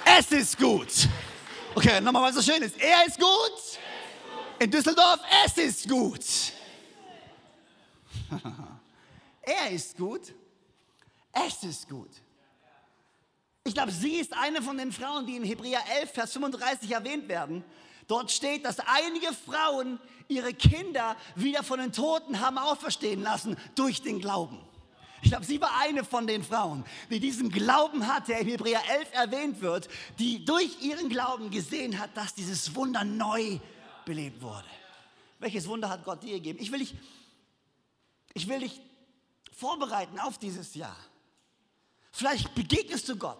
Es 0.05 0.31
ist 0.31 0.57
gut. 0.57 1.09
Okay, 1.75 2.01
nochmal, 2.01 2.23
was 2.23 2.37
so 2.37 2.53
schön 2.53 2.62
ist. 2.62 2.81
Er 2.81 3.05
ist 3.05 3.19
gut. 3.19 3.81
In 4.61 4.70
Düsseldorf, 4.70 5.20
es 5.46 5.57
ist 5.57 5.88
gut. 5.88 6.20
er 9.40 9.70
ist 9.70 9.96
gut. 9.96 10.35
Es 11.33 11.62
ist 11.62 11.88
gut. 11.88 12.11
Ich 13.64 13.73
glaube, 13.73 13.90
sie 13.90 14.16
ist 14.16 14.35
eine 14.37 14.61
von 14.61 14.77
den 14.77 14.92
Frauen, 14.92 15.27
die 15.27 15.37
in 15.37 15.44
Hebräer 15.44 15.81
11, 16.01 16.11
Vers 16.12 16.33
35 16.35 16.90
erwähnt 16.90 17.27
werden. 17.29 17.64
Dort 18.07 18.31
steht, 18.31 18.66
dass 18.66 18.81
einige 18.81 19.33
Frauen 19.33 19.99
ihre 20.29 20.53
Kinder 20.53 21.16
wieder 21.37 21.62
von 21.62 21.79
den 21.79 21.92
Toten 21.92 22.40
haben 22.40 22.59
auferstehen 22.59 23.23
lassen 23.23 23.57
durch 23.77 24.03
den 24.03 24.20
Glauben. 24.20 24.61
Ich 25.23 25.31
glaube, 25.31 25.46
sie 25.46 25.61
war 25.62 25.70
eine 25.81 26.05
von 26.05 26.27
den 26.27 26.42
Frauen, 26.42 26.85
die 27.09 27.20
diesen 27.20 27.49
Glauben 27.49 28.07
hat, 28.07 28.29
der 28.29 28.40
in 28.40 28.49
Hebräer 28.49 28.83
11 28.90 29.09
erwähnt 29.12 29.61
wird, 29.62 29.88
die 30.18 30.44
durch 30.44 30.83
ihren 30.83 31.09
Glauben 31.09 31.51
gesehen 31.51 31.99
hat, 31.99 32.14
dass 32.14 32.35
dieses 32.35 32.75
Wunder 32.75 33.05
neu 33.05 33.59
belebt 34.11 34.42
wurde. 34.42 34.66
Welches 35.38 35.68
Wunder 35.68 35.88
hat 35.88 36.05
Gott 36.05 36.20
dir 36.25 36.35
gegeben? 36.35 36.59
Ich 36.61 36.73
will 36.73 36.81
dich, 36.81 36.96
ich 38.35 38.49
will 38.49 38.59
dich 38.59 38.81
vorbereiten 39.53 40.18
auf 40.18 40.37
dieses 40.37 40.75
Jahr. 40.75 40.96
Vielleicht 42.11 42.53
begegnest 42.57 43.09
du 43.09 43.14
Gott. 43.14 43.38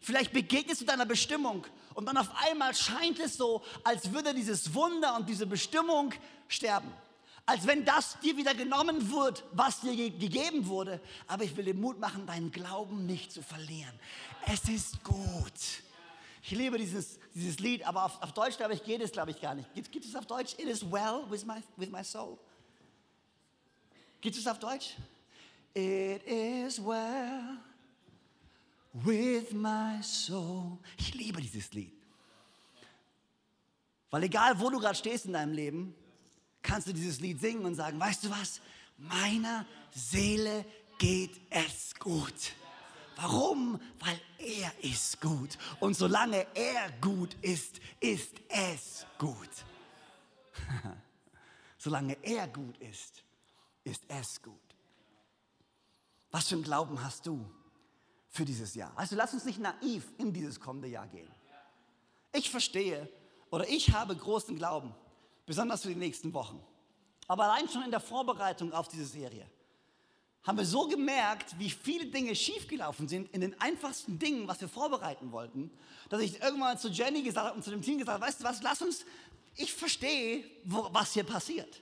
Vielleicht 0.00 0.32
begegnest 0.32 0.80
du 0.80 0.84
deiner 0.84 1.06
Bestimmung 1.06 1.64
und 1.94 2.06
dann 2.06 2.16
auf 2.16 2.28
einmal 2.42 2.74
scheint 2.74 3.20
es 3.20 3.36
so, 3.36 3.62
als 3.84 4.12
würde 4.12 4.34
dieses 4.34 4.74
Wunder 4.74 5.14
und 5.14 5.28
diese 5.28 5.46
Bestimmung 5.46 6.12
sterben. 6.48 6.92
Als 7.46 7.64
wenn 7.64 7.84
das 7.84 8.18
dir 8.18 8.36
wieder 8.36 8.52
genommen 8.52 9.12
wird, 9.12 9.44
was 9.52 9.80
dir 9.80 9.94
gegeben 9.94 10.66
wurde. 10.66 11.00
Aber 11.28 11.44
ich 11.44 11.56
will 11.56 11.66
dir 11.66 11.74
Mut 11.74 12.00
machen, 12.00 12.26
deinen 12.26 12.50
Glauben 12.50 13.06
nicht 13.06 13.30
zu 13.30 13.42
verlieren. 13.42 13.94
Es 14.46 14.68
ist 14.68 15.04
gut. 15.04 15.60
Ich 16.42 16.50
liebe 16.50 16.78
dieses, 16.78 17.20
dieses 17.34 17.58
Lied, 17.58 17.86
aber 17.86 18.04
auf, 18.04 18.22
auf 18.22 18.32
Deutsch, 18.32 18.56
glaube 18.56 18.74
ich, 18.74 18.84
geht 18.84 19.00
es, 19.00 19.10
glaube 19.10 19.32
ich, 19.32 19.40
gar 19.40 19.54
nicht. 19.54 19.72
Gibt, 19.74 19.90
gibt 19.90 20.04
es 20.04 20.14
auf 20.14 20.26
Deutsch? 20.26 20.54
It 20.54 20.66
is 20.66 20.82
well 20.90 21.24
with 21.28 21.44
my, 21.44 21.56
with 21.76 21.90
my 21.90 22.04
soul. 22.04 22.38
Gibt 24.20 24.36
es 24.36 24.46
auf 24.46 24.58
Deutsch? 24.58 24.94
It 25.74 26.22
is 26.24 26.78
well 26.82 27.58
with 28.92 29.52
my 29.52 30.00
soul. 30.02 30.78
Ich 30.96 31.12
liebe 31.14 31.40
dieses 31.40 31.72
Lied. 31.72 31.92
Weil 34.10 34.22
egal, 34.22 34.58
wo 34.60 34.70
du 34.70 34.78
gerade 34.78 34.94
stehst 34.94 35.26
in 35.26 35.32
deinem 35.32 35.52
Leben, 35.52 35.94
kannst 36.62 36.86
du 36.86 36.92
dieses 36.92 37.18
Lied 37.18 37.40
singen 37.40 37.64
und 37.64 37.74
sagen, 37.74 37.98
weißt 37.98 38.24
du 38.24 38.30
was? 38.30 38.60
Meiner 38.96 39.66
Seele 39.90 40.64
geht 40.98 41.40
es 41.50 41.96
gut. 41.96 42.52
Warum? 43.16 43.80
Weil 44.00 44.20
er 44.38 44.72
ist 44.82 45.20
gut. 45.20 45.58
Und 45.80 45.94
solange 45.96 46.46
er 46.54 46.90
gut 47.00 47.34
ist, 47.42 47.80
ist 48.00 48.34
es 48.48 49.06
gut. 49.18 49.48
solange 51.78 52.16
er 52.22 52.48
gut 52.48 52.76
ist, 52.78 53.22
ist 53.84 54.02
es 54.08 54.42
gut. 54.42 54.54
Was 56.30 56.48
für 56.48 56.56
einen 56.56 56.64
Glauben 56.64 57.02
hast 57.02 57.26
du 57.26 57.44
für 58.28 58.44
dieses 58.44 58.74
Jahr? 58.74 58.92
Also 58.96 59.14
lass 59.14 59.32
uns 59.32 59.44
nicht 59.44 59.60
naiv 59.60 60.12
in 60.18 60.32
dieses 60.32 60.58
kommende 60.58 60.88
Jahr 60.88 61.06
gehen. 61.06 61.30
Ich 62.32 62.50
verstehe 62.50 63.08
oder 63.50 63.68
ich 63.68 63.92
habe 63.92 64.16
großen 64.16 64.56
Glauben, 64.56 64.94
besonders 65.46 65.82
für 65.82 65.88
die 65.88 65.94
nächsten 65.94 66.32
Wochen. 66.32 66.60
Aber 67.28 67.44
allein 67.44 67.68
schon 67.68 67.84
in 67.84 67.90
der 67.90 68.00
Vorbereitung 68.00 68.72
auf 68.72 68.88
diese 68.88 69.06
Serie 69.06 69.48
haben 70.44 70.58
wir 70.58 70.66
so 70.66 70.86
gemerkt, 70.86 71.58
wie 71.58 71.70
viele 71.70 72.06
Dinge 72.06 72.34
schiefgelaufen 72.36 73.08
sind 73.08 73.32
in 73.34 73.40
den 73.40 73.58
einfachsten 73.60 74.18
Dingen, 74.18 74.46
was 74.46 74.60
wir 74.60 74.68
vorbereiten 74.68 75.32
wollten, 75.32 75.70
dass 76.10 76.20
ich 76.20 76.40
irgendwann 76.42 76.78
zu 76.78 76.88
Jenny 76.88 77.22
gesagt 77.22 77.46
habe 77.46 77.56
und 77.56 77.62
zu 77.62 77.70
dem 77.70 77.82
Team 77.82 77.98
gesagt 77.98 78.20
habe, 78.20 78.26
weißt 78.26 78.40
du 78.40 78.44
was, 78.44 78.62
lass 78.62 78.82
uns, 78.82 79.04
ich 79.56 79.72
verstehe, 79.72 80.44
wo, 80.64 80.88
was 80.92 81.14
hier 81.14 81.24
passiert. 81.24 81.80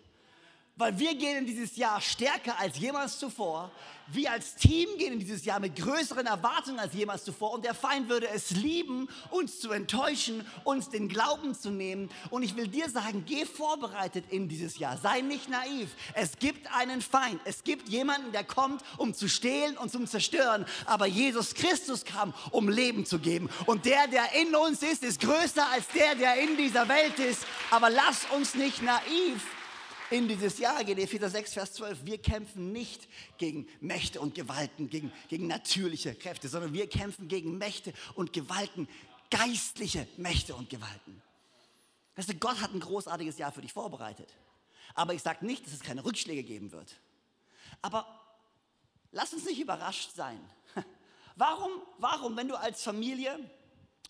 Weil 0.76 0.98
wir 0.98 1.14
gehen 1.14 1.36
in 1.36 1.46
dieses 1.46 1.76
Jahr 1.76 2.00
stärker 2.00 2.58
als 2.58 2.78
jemals 2.78 3.18
zuvor. 3.18 3.70
Wir 4.06 4.32
als 4.32 4.54
Team 4.54 4.88
gehen 4.96 5.12
in 5.12 5.18
dieses 5.18 5.44
Jahr 5.44 5.60
mit 5.60 5.76
größeren 5.76 6.24
Erwartungen 6.24 6.78
als 6.78 6.94
jemals 6.94 7.24
zuvor. 7.24 7.52
Und 7.52 7.66
der 7.66 7.74
Feind 7.74 8.08
würde 8.08 8.26
es 8.28 8.50
lieben, 8.52 9.06
uns 9.30 9.60
zu 9.60 9.70
enttäuschen, 9.70 10.46
uns 10.64 10.88
den 10.88 11.10
Glauben 11.10 11.54
zu 11.54 11.70
nehmen. 11.70 12.08
Und 12.30 12.42
ich 12.42 12.56
will 12.56 12.68
dir 12.68 12.88
sagen, 12.88 13.24
geh 13.26 13.44
vorbereitet 13.44 14.24
in 14.30 14.48
dieses 14.48 14.78
Jahr. 14.78 14.96
Sei 14.96 15.20
nicht 15.20 15.50
naiv. 15.50 15.90
Es 16.14 16.38
gibt 16.38 16.66
einen 16.74 17.02
Feind. 17.02 17.38
Es 17.44 17.64
gibt 17.64 17.90
jemanden, 17.90 18.32
der 18.32 18.44
kommt, 18.44 18.82
um 18.96 19.12
zu 19.12 19.28
stehlen 19.28 19.76
und 19.76 19.92
zum 19.92 20.06
Zerstören. 20.06 20.64
Aber 20.86 21.04
Jesus 21.06 21.52
Christus 21.52 22.06
kam, 22.06 22.32
um 22.50 22.70
Leben 22.70 23.04
zu 23.04 23.18
geben. 23.18 23.50
Und 23.66 23.84
der, 23.84 24.08
der 24.08 24.32
in 24.40 24.54
uns 24.56 24.82
ist, 24.82 25.04
ist 25.04 25.20
größer 25.20 25.66
als 25.70 25.86
der, 25.88 26.14
der 26.14 26.40
in 26.42 26.56
dieser 26.56 26.88
Welt 26.88 27.18
ist. 27.18 27.44
Aber 27.70 27.90
lass 27.90 28.24
uns 28.34 28.54
nicht 28.54 28.80
naiv 28.80 29.42
in 30.12 30.28
dieses 30.28 30.58
Jahr 30.58 30.84
geht, 30.84 30.98
Epheser 30.98 31.30
6, 31.30 31.54
Vers 31.54 31.72
12, 31.74 32.04
wir 32.04 32.18
kämpfen 32.18 32.70
nicht 32.72 33.08
gegen 33.38 33.66
Mächte 33.80 34.20
und 34.20 34.34
Gewalten, 34.34 34.90
gegen, 34.90 35.10
gegen 35.28 35.46
natürliche 35.46 36.14
Kräfte, 36.14 36.48
sondern 36.48 36.72
wir 36.72 36.86
kämpfen 36.88 37.28
gegen 37.28 37.56
Mächte 37.58 37.92
und 38.14 38.32
Gewalten, 38.32 38.88
geistliche 39.30 40.06
Mächte 40.18 40.54
und 40.54 40.68
Gewalten. 40.68 41.22
Weißt 42.14 42.28
du, 42.28 42.34
Gott 42.34 42.60
hat 42.60 42.74
ein 42.74 42.80
großartiges 42.80 43.38
Jahr 43.38 43.52
für 43.52 43.62
dich 43.62 43.72
vorbereitet. 43.72 44.28
Aber 44.94 45.14
ich 45.14 45.22
sage 45.22 45.46
nicht, 45.46 45.64
dass 45.64 45.72
es 45.72 45.80
keine 45.80 46.04
Rückschläge 46.04 46.42
geben 46.42 46.72
wird. 46.72 47.00
Aber 47.80 48.06
lass 49.10 49.32
uns 49.32 49.46
nicht 49.46 49.60
überrascht 49.60 50.10
sein. 50.14 50.38
Warum, 51.36 51.70
warum, 51.96 52.36
wenn 52.36 52.48
du 52.48 52.56
als 52.56 52.82
Familie 52.82 53.38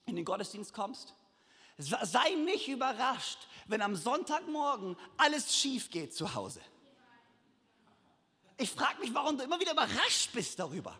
in 0.07 0.17
den 0.17 0.25
Gottesdienst 0.25 0.75
kommst, 0.75 1.15
sei 1.79 2.35
nicht 2.45 2.69
überrascht, 2.69 3.39
wenn 3.67 3.83
am 3.83 3.97
Sonntagmorgen 3.97 4.97
alles 5.17 5.57
schief 5.57 5.91
geht 5.91 6.15
zu 6.15 6.35
Hause. 6.35 6.61
Ich 8.59 8.71
frage 8.71 9.01
mich, 9.01 9.13
warum 9.15 9.39
du 9.39 9.45
immer 9.45 9.59
wieder 9.59 9.73
überrascht 9.73 10.31
bist 10.33 10.59
darüber. 10.59 10.99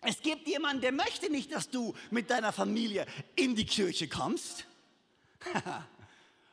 Es 0.00 0.20
gibt 0.20 0.46
jemanden, 0.46 0.82
der 0.82 0.92
möchte 0.92 1.30
nicht, 1.30 1.52
dass 1.52 1.70
du 1.70 1.94
mit 2.10 2.30
deiner 2.30 2.52
Familie 2.52 3.06
in 3.36 3.56
die 3.56 3.64
Kirche 3.64 4.08
kommst. 4.08 4.66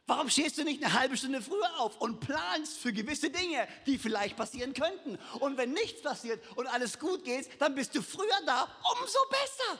Warum 0.07 0.29
stehst 0.29 0.57
du 0.57 0.63
nicht 0.63 0.83
eine 0.83 0.93
halbe 0.93 1.15
Stunde 1.15 1.41
früher 1.41 1.79
auf 1.79 2.01
und 2.01 2.19
planst 2.19 2.77
für 2.79 2.91
gewisse 2.91 3.29
Dinge, 3.29 3.67
die 3.85 3.97
vielleicht 3.97 4.35
passieren 4.35 4.73
könnten? 4.73 5.17
Und 5.39 5.57
wenn 5.57 5.71
nichts 5.71 6.01
passiert 6.01 6.43
und 6.57 6.67
alles 6.67 6.99
gut 6.99 7.23
geht, 7.23 7.49
dann 7.61 7.75
bist 7.75 7.95
du 7.95 8.01
früher 8.01 8.27
da, 8.45 8.67
umso 8.99 9.19
besser. 9.29 9.79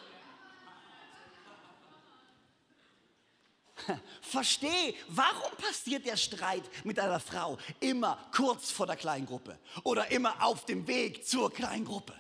Versteh, 4.32 4.96
warum 5.10 5.52
passiert 5.58 6.06
der 6.06 6.15
Streit 6.15 6.63
mit 6.86 6.98
deiner 6.98 7.20
Frau 7.20 7.58
immer 7.82 8.17
kurz 8.34 8.72
vor 8.72 8.88
der 8.88 8.96
Kleingruppe 8.96 9.60
oder 9.84 10.10
immer 10.10 10.41
auf 10.41 10.63
dem 10.63 10.88
Weg 10.88 11.28
zur 11.28 11.52
Kleingruppe? 11.54 12.13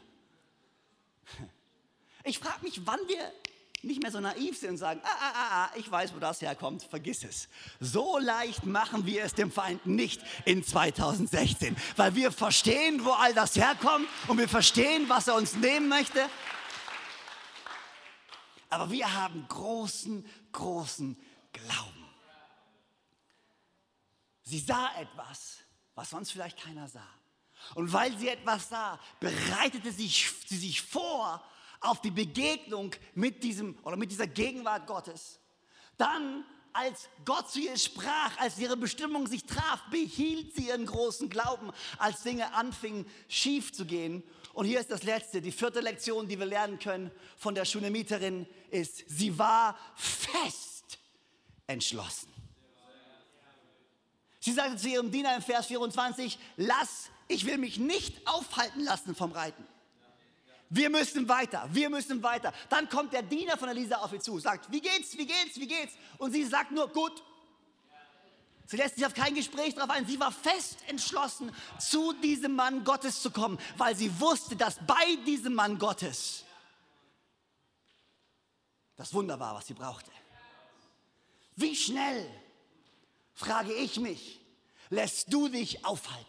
Ich 2.25 2.37
frage 2.37 2.63
mich, 2.63 2.85
wann 2.85 2.99
wir 3.07 3.31
nicht 3.81 4.01
mehr 4.01 4.11
so 4.11 4.19
naiv 4.19 4.59
sind 4.59 4.71
und 4.71 4.77
sagen, 4.77 4.99
ah, 5.05 5.09
ah, 5.09 5.31
ah, 5.33 5.47
ah, 5.63 5.69
ich 5.75 5.89
weiß, 5.89 6.13
wo 6.13 6.19
das 6.19 6.41
herkommt, 6.41 6.83
vergiss 6.83 7.23
es. 7.23 7.47
So 7.79 8.19
leicht 8.19 8.65
machen 8.65 9.05
wir 9.05 9.23
es 9.23 9.33
dem 9.33 9.49
Feind 9.49 9.85
nicht 9.85 10.21
in 10.43 10.65
2016, 10.65 11.77
weil 11.95 12.13
wir 12.15 12.33
verstehen, 12.33 13.05
wo 13.05 13.11
all 13.11 13.33
das 13.33 13.55
herkommt 13.55 14.07
und 14.27 14.37
wir 14.37 14.49
verstehen, 14.49 15.07
was 15.07 15.29
er 15.29 15.35
uns 15.35 15.55
nehmen 15.55 15.87
möchte. 15.87 16.29
Aber 18.69 18.91
wir 18.91 19.13
haben 19.13 19.45
großen, 19.47 20.25
großen 20.51 21.17
Glauben. 21.53 22.00
Sie 24.51 24.59
sah 24.59 24.91
etwas, 24.99 25.59
was 25.95 26.09
sonst 26.09 26.33
vielleicht 26.33 26.59
keiner 26.61 26.85
sah. 26.85 27.07
Und 27.73 27.93
weil 27.93 28.17
sie 28.17 28.27
etwas 28.27 28.67
sah, 28.67 28.99
bereitete 29.21 29.93
sie 29.93 30.09
sich 30.09 30.81
vor 30.81 31.41
auf 31.79 32.01
die 32.01 32.11
Begegnung 32.11 32.93
mit 33.15 33.45
diesem 33.45 33.77
oder 33.83 33.95
mit 33.95 34.11
dieser 34.11 34.27
Gegenwart 34.27 34.87
Gottes. 34.87 35.39
Dann, 35.95 36.43
als 36.73 37.07
Gott 37.23 37.49
zu 37.49 37.61
ihr 37.61 37.77
sprach, 37.77 38.37
als 38.39 38.59
ihre 38.59 38.75
Bestimmung 38.75 39.25
sich 39.25 39.45
traf, 39.45 39.83
behielt 39.89 40.53
sie 40.53 40.67
ihren 40.67 40.85
großen 40.85 41.29
Glauben, 41.29 41.71
als 41.97 42.23
Dinge 42.23 42.53
anfingen 42.53 43.05
schief 43.29 43.71
zu 43.71 43.85
gehen. 43.85 44.21
Und 44.51 44.65
hier 44.65 44.81
ist 44.81 44.91
das 44.91 45.03
letzte, 45.03 45.41
die 45.41 45.53
vierte 45.53 45.79
Lektion, 45.79 46.27
die 46.27 46.37
wir 46.37 46.45
lernen 46.45 46.77
können 46.77 47.09
von 47.37 47.55
der 47.55 47.63
Schunemiterin, 47.63 48.45
ist, 48.69 49.05
sie 49.07 49.39
war 49.39 49.77
fest 49.95 50.99
entschlossen. 51.67 52.40
Sie 54.41 54.51
sagte 54.51 54.75
zu 54.75 54.89
ihrem 54.89 55.11
Diener 55.11 55.35
im 55.35 55.41
Vers 55.43 55.67
24, 55.67 56.37
lass, 56.57 57.11
ich 57.27 57.45
will 57.45 57.59
mich 57.59 57.77
nicht 57.77 58.27
aufhalten 58.27 58.83
lassen 58.83 59.15
vom 59.15 59.31
Reiten. 59.31 59.63
Wir 60.69 60.89
müssen 60.89 61.29
weiter, 61.29 61.69
wir 61.71 61.89
müssen 61.91 62.23
weiter. 62.23 62.51
Dann 62.69 62.89
kommt 62.89 63.13
der 63.13 63.21
Diener 63.21 63.55
von 63.55 63.69
Elisa 63.69 63.97
auf 63.97 64.13
ihr 64.13 64.19
zu, 64.19 64.39
sagt, 64.39 64.71
wie 64.71 64.81
geht's, 64.81 65.15
wie 65.15 65.27
geht's, 65.27 65.57
wie 65.57 65.67
geht's? 65.67 65.93
Und 66.17 66.31
sie 66.31 66.43
sagt 66.43 66.71
nur, 66.71 66.87
gut. 66.87 67.23
Sie 68.65 68.77
lässt 68.77 68.95
sich 68.95 69.05
auf 69.05 69.13
kein 69.13 69.35
Gespräch 69.35 69.75
darauf 69.75 69.91
ein. 69.91 70.07
Sie 70.07 70.19
war 70.19 70.31
fest 70.31 70.79
entschlossen, 70.87 71.51
zu 71.77 72.13
diesem 72.13 72.55
Mann 72.55 72.83
Gottes 72.83 73.21
zu 73.21 73.29
kommen, 73.29 73.59
weil 73.77 73.95
sie 73.95 74.19
wusste, 74.19 74.55
dass 74.55 74.77
bei 74.87 75.17
diesem 75.25 75.53
Mann 75.53 75.77
Gottes 75.77 76.45
das 78.95 79.13
Wunder 79.13 79.39
war, 79.39 79.53
was 79.53 79.67
sie 79.67 79.73
brauchte. 79.73 80.09
Wie 81.57 81.75
schnell, 81.75 82.27
frage 83.33 83.73
ich 83.73 83.99
mich, 83.99 84.39
lässt 84.89 85.33
du 85.33 85.47
dich 85.47 85.83
aufhalten? 85.85 86.25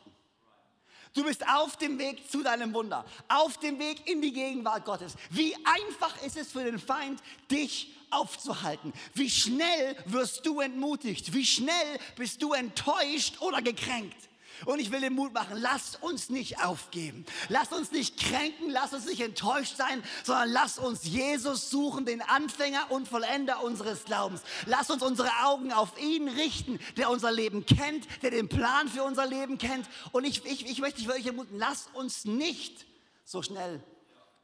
Du 1.15 1.25
bist 1.25 1.47
auf 1.47 1.77
dem 1.77 1.99
Weg 1.99 2.31
zu 2.31 2.43
deinem 2.43 2.73
Wunder, 2.73 3.05
auf 3.29 3.59
dem 3.59 3.79
Weg 3.79 4.09
in 4.09 4.23
die 4.23 4.33
Gegenwart 4.33 4.85
Gottes. 4.87 5.15
Wie 5.31 5.55
einfach 5.65 6.23
ist 6.23 6.39
es 6.39 6.53
für 6.53 6.65
den 6.65 6.79
Feind, 6.79 7.21
dich 7.51 7.95
aufzuhalten? 8.11 8.95
Wie 9.13 9.29
schnell 9.29 9.97
wirst 10.07 10.47
du 10.47 10.61
entmutigt? 10.61 11.35
Wie 11.35 11.45
schnell 11.45 11.99
bist 12.17 12.43
du 12.43 12.55
enttäuscht 12.55 13.43
oder 13.43 13.61
gekränkt? 13.61 14.17
Und 14.65 14.79
ich 14.79 14.91
will 14.91 15.01
den 15.01 15.15
Mut 15.15 15.33
machen, 15.33 15.61
lasst 15.61 16.03
uns 16.03 16.31
nicht 16.31 16.65
aufgeben. 16.65 17.25
Lasst 17.49 17.73
uns 17.73 17.91
nicht 17.91 18.19
kränken, 18.19 18.71
lasst 18.71 18.95
uns 18.95 19.07
nicht 19.07 19.21
enttäuscht 19.21 19.77
sein, 19.77 20.03
sondern 20.25 20.51
lasst 20.51 20.79
uns 20.79 21.05
Jesus 21.05 21.71
suchen, 21.71 22.05
den 22.05 22.23
Anfänger 22.23 22.91
und 22.91 23.09
Vollender 23.09 23.63
unseres 23.63 24.05
Glaubens. 24.05 24.43
Lasst 24.67 24.91
uns 24.91 25.03
unsere 25.03 25.31
Augen 25.45 25.73
auf 25.73 26.01
ihn 26.01 26.29
richten, 26.29 26.79
der 26.97 27.11
unser 27.11 27.33
Leben 27.33 27.67
kennt, 27.67 28.07
der 28.23 28.31
den 28.31 28.49
Plan 28.49 28.89
für 28.89 29.05
unser 29.05 29.27
Leben 29.27 29.59
kennt. 29.59 29.89
Und 30.13 30.25
ich, 30.25 30.45
ich, 30.45 30.67
ich 30.67 30.81
möchte 30.81 30.99
dich 30.99 31.09
wirklich 31.09 31.27
ermutigen, 31.27 31.59
lasst 31.59 31.95
uns 31.95 32.25
nicht 32.25 32.87
so 33.25 33.43
schnell 33.43 33.83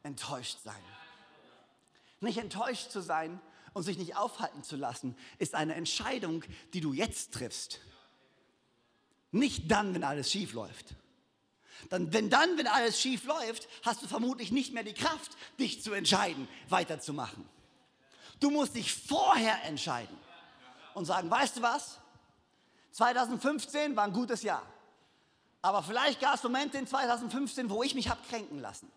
enttäuscht 0.02 0.58
sein. 0.64 0.82
Nicht 2.20 2.38
enttäuscht 2.38 2.90
zu 2.90 3.00
sein 3.00 3.40
und 3.74 3.84
sich 3.84 3.98
nicht 3.98 4.16
aufhalten 4.16 4.64
zu 4.64 4.76
lassen, 4.76 5.16
ist 5.38 5.54
eine 5.54 5.74
Entscheidung, 5.74 6.42
die 6.74 6.80
du 6.80 6.92
jetzt 6.92 7.32
triffst. 7.34 7.80
Nicht 9.30 9.70
dann, 9.70 9.94
wenn 9.94 10.04
alles 10.04 10.30
schief 10.30 10.52
läuft. 10.52 10.94
Dann, 11.90 12.10
denn 12.10 12.28
dann, 12.28 12.58
wenn 12.58 12.66
alles 12.66 13.00
schief 13.00 13.24
läuft, 13.24 13.68
hast 13.82 14.02
du 14.02 14.08
vermutlich 14.08 14.50
nicht 14.50 14.72
mehr 14.72 14.82
die 14.82 14.94
Kraft, 14.94 15.32
dich 15.58 15.82
zu 15.82 15.92
entscheiden, 15.92 16.48
weiterzumachen. 16.68 17.48
Du 18.40 18.50
musst 18.50 18.74
dich 18.74 18.92
vorher 18.92 19.64
entscheiden 19.64 20.16
und 20.94 21.04
sagen, 21.04 21.30
weißt 21.30 21.58
du 21.58 21.62
was? 21.62 21.98
2015 22.92 23.96
war 23.96 24.04
ein 24.04 24.12
gutes 24.12 24.42
Jahr. 24.42 24.62
Aber 25.62 25.82
vielleicht 25.82 26.20
gab 26.20 26.34
es 26.34 26.42
Momente 26.42 26.78
in 26.78 26.86
2015, 26.86 27.70
wo 27.70 27.82
ich 27.82 27.94
mich 27.94 28.08
habe 28.08 28.20
kränken 28.28 28.60
lassen. 28.60 28.90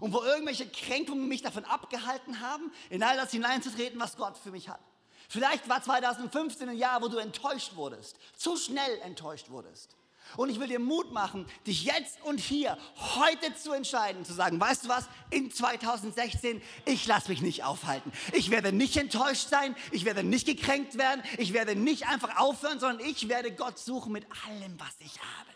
Und 0.00 0.12
wo 0.12 0.22
irgendwelche 0.22 0.68
Kränkungen 0.68 1.28
mich 1.28 1.42
davon 1.42 1.64
abgehalten 1.64 2.40
haben, 2.40 2.70
in 2.90 3.02
all 3.02 3.16
das 3.16 3.30
hineinzutreten, 3.30 3.98
was 3.98 4.16
Gott 4.16 4.36
für 4.36 4.50
mich 4.50 4.68
hat. 4.68 4.80
Vielleicht 5.28 5.68
war 5.68 5.82
2015 5.82 6.70
ein 6.70 6.76
Jahr, 6.76 7.02
wo 7.02 7.08
du 7.08 7.18
enttäuscht 7.18 7.76
wurdest, 7.76 8.16
zu 8.36 8.56
schnell 8.56 8.98
enttäuscht 9.02 9.50
wurdest. 9.50 9.94
Und 10.36 10.50
ich 10.50 10.60
will 10.60 10.68
dir 10.68 10.78
Mut 10.78 11.12
machen, 11.12 11.46
dich 11.66 11.84
jetzt 11.84 12.20
und 12.22 12.38
hier, 12.38 12.76
heute 13.16 13.54
zu 13.54 13.72
entscheiden, 13.72 14.24
zu 14.24 14.34
sagen, 14.34 14.60
weißt 14.60 14.84
du 14.84 14.88
was, 14.88 15.08
in 15.30 15.50
2016, 15.50 16.62
ich 16.84 17.06
lasse 17.06 17.30
mich 17.30 17.40
nicht 17.40 17.64
aufhalten. 17.64 18.12
Ich 18.32 18.50
werde 18.50 18.72
nicht 18.72 18.96
enttäuscht 18.96 19.48
sein, 19.48 19.74
ich 19.90 20.04
werde 20.04 20.22
nicht 20.22 20.46
gekränkt 20.46 20.98
werden, 20.98 21.22
ich 21.38 21.54
werde 21.54 21.76
nicht 21.76 22.08
einfach 22.08 22.36
aufhören, 22.36 22.78
sondern 22.78 23.06
ich 23.06 23.28
werde 23.28 23.52
Gott 23.52 23.78
suchen 23.78 24.12
mit 24.12 24.26
allem, 24.46 24.78
was 24.78 24.94
ich 25.00 25.18
habe. 25.18 25.50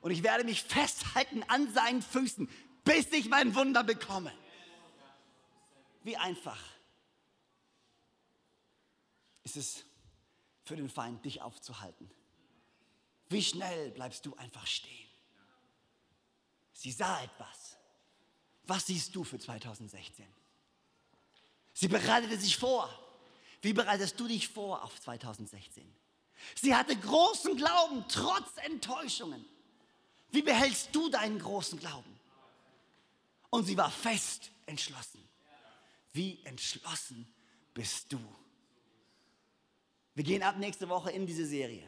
Und 0.00 0.10
ich 0.10 0.22
werde 0.22 0.44
mich 0.44 0.62
festhalten 0.62 1.44
an 1.48 1.70
seinen 1.72 2.00
Füßen, 2.00 2.48
bis 2.84 3.12
ich 3.12 3.28
mein 3.28 3.54
Wunder 3.54 3.84
bekomme. 3.84 4.32
Wie 6.02 6.16
einfach 6.16 6.58
ist 9.50 9.56
es 9.56 9.84
für 10.64 10.76
den 10.76 10.88
Feind, 10.88 11.24
dich 11.24 11.42
aufzuhalten. 11.42 12.10
Wie 13.28 13.42
schnell 13.42 13.90
bleibst 13.90 14.24
du 14.26 14.34
einfach 14.36 14.66
stehen? 14.66 15.08
Sie 16.72 16.92
sah 16.92 17.22
etwas. 17.22 17.76
Was 18.64 18.86
siehst 18.86 19.14
du 19.14 19.24
für 19.24 19.38
2016? 19.38 20.26
Sie 21.72 21.88
bereitete 21.88 22.38
sich 22.38 22.56
vor. 22.56 22.88
Wie 23.62 23.72
bereitest 23.72 24.18
du 24.18 24.28
dich 24.28 24.48
vor 24.48 24.82
auf 24.82 25.00
2016? 25.00 25.84
Sie 26.54 26.74
hatte 26.74 26.96
großen 26.96 27.56
Glauben 27.56 28.04
trotz 28.08 28.56
Enttäuschungen. 28.56 29.44
Wie 30.30 30.42
behältst 30.42 30.94
du 30.94 31.08
deinen 31.10 31.38
großen 31.38 31.78
Glauben? 31.78 32.18
Und 33.50 33.64
sie 33.64 33.76
war 33.76 33.90
fest 33.90 34.50
entschlossen. 34.66 35.28
Wie 36.12 36.42
entschlossen 36.44 37.32
bist 37.74 38.12
du? 38.12 38.20
Wir 40.14 40.24
gehen 40.24 40.42
ab 40.42 40.58
nächste 40.58 40.88
Woche 40.88 41.10
in 41.10 41.26
diese 41.26 41.46
Serie. 41.46 41.84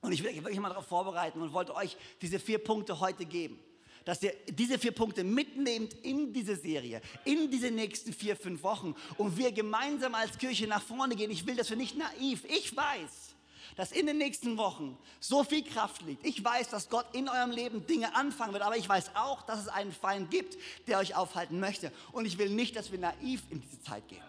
Und 0.00 0.12
ich 0.12 0.22
will 0.22 0.30
euch 0.30 0.42
wirklich 0.42 0.58
mal 0.58 0.70
darauf 0.70 0.86
vorbereiten 0.86 1.40
und 1.40 1.52
wollte 1.52 1.74
euch 1.74 1.96
diese 2.22 2.38
vier 2.38 2.58
Punkte 2.58 3.00
heute 3.00 3.24
geben. 3.26 3.58
Dass 4.04 4.22
ihr 4.22 4.32
diese 4.48 4.78
vier 4.78 4.92
Punkte 4.92 5.24
mitnehmt 5.24 5.92
in 6.02 6.32
diese 6.32 6.56
Serie, 6.56 7.02
in 7.24 7.50
diese 7.50 7.70
nächsten 7.70 8.14
vier, 8.14 8.34
fünf 8.34 8.62
Wochen 8.62 8.94
und 9.18 9.36
wir 9.36 9.52
gemeinsam 9.52 10.14
als 10.14 10.38
Kirche 10.38 10.66
nach 10.66 10.82
vorne 10.82 11.14
gehen. 11.16 11.30
Ich 11.30 11.46
will, 11.46 11.54
dass 11.54 11.68
wir 11.68 11.76
nicht 11.76 11.98
naiv, 11.98 12.44
ich 12.48 12.74
weiß, 12.74 13.34
dass 13.76 13.92
in 13.92 14.06
den 14.06 14.16
nächsten 14.16 14.56
Wochen 14.56 14.96
so 15.20 15.44
viel 15.44 15.62
Kraft 15.62 16.00
liegt. 16.02 16.26
Ich 16.26 16.42
weiß, 16.42 16.70
dass 16.70 16.88
Gott 16.88 17.14
in 17.14 17.28
eurem 17.28 17.50
Leben 17.50 17.86
Dinge 17.86 18.14
anfangen 18.16 18.54
wird, 18.54 18.62
aber 18.62 18.78
ich 18.78 18.88
weiß 18.88 19.14
auch, 19.16 19.42
dass 19.42 19.60
es 19.60 19.68
einen 19.68 19.92
Feind 19.92 20.30
gibt, 20.30 20.56
der 20.88 20.98
euch 20.98 21.14
aufhalten 21.14 21.60
möchte. 21.60 21.92
Und 22.12 22.24
ich 22.24 22.38
will 22.38 22.48
nicht, 22.48 22.76
dass 22.76 22.90
wir 22.90 22.98
naiv 22.98 23.42
in 23.50 23.60
diese 23.60 23.82
Zeit 23.82 24.08
gehen 24.08 24.22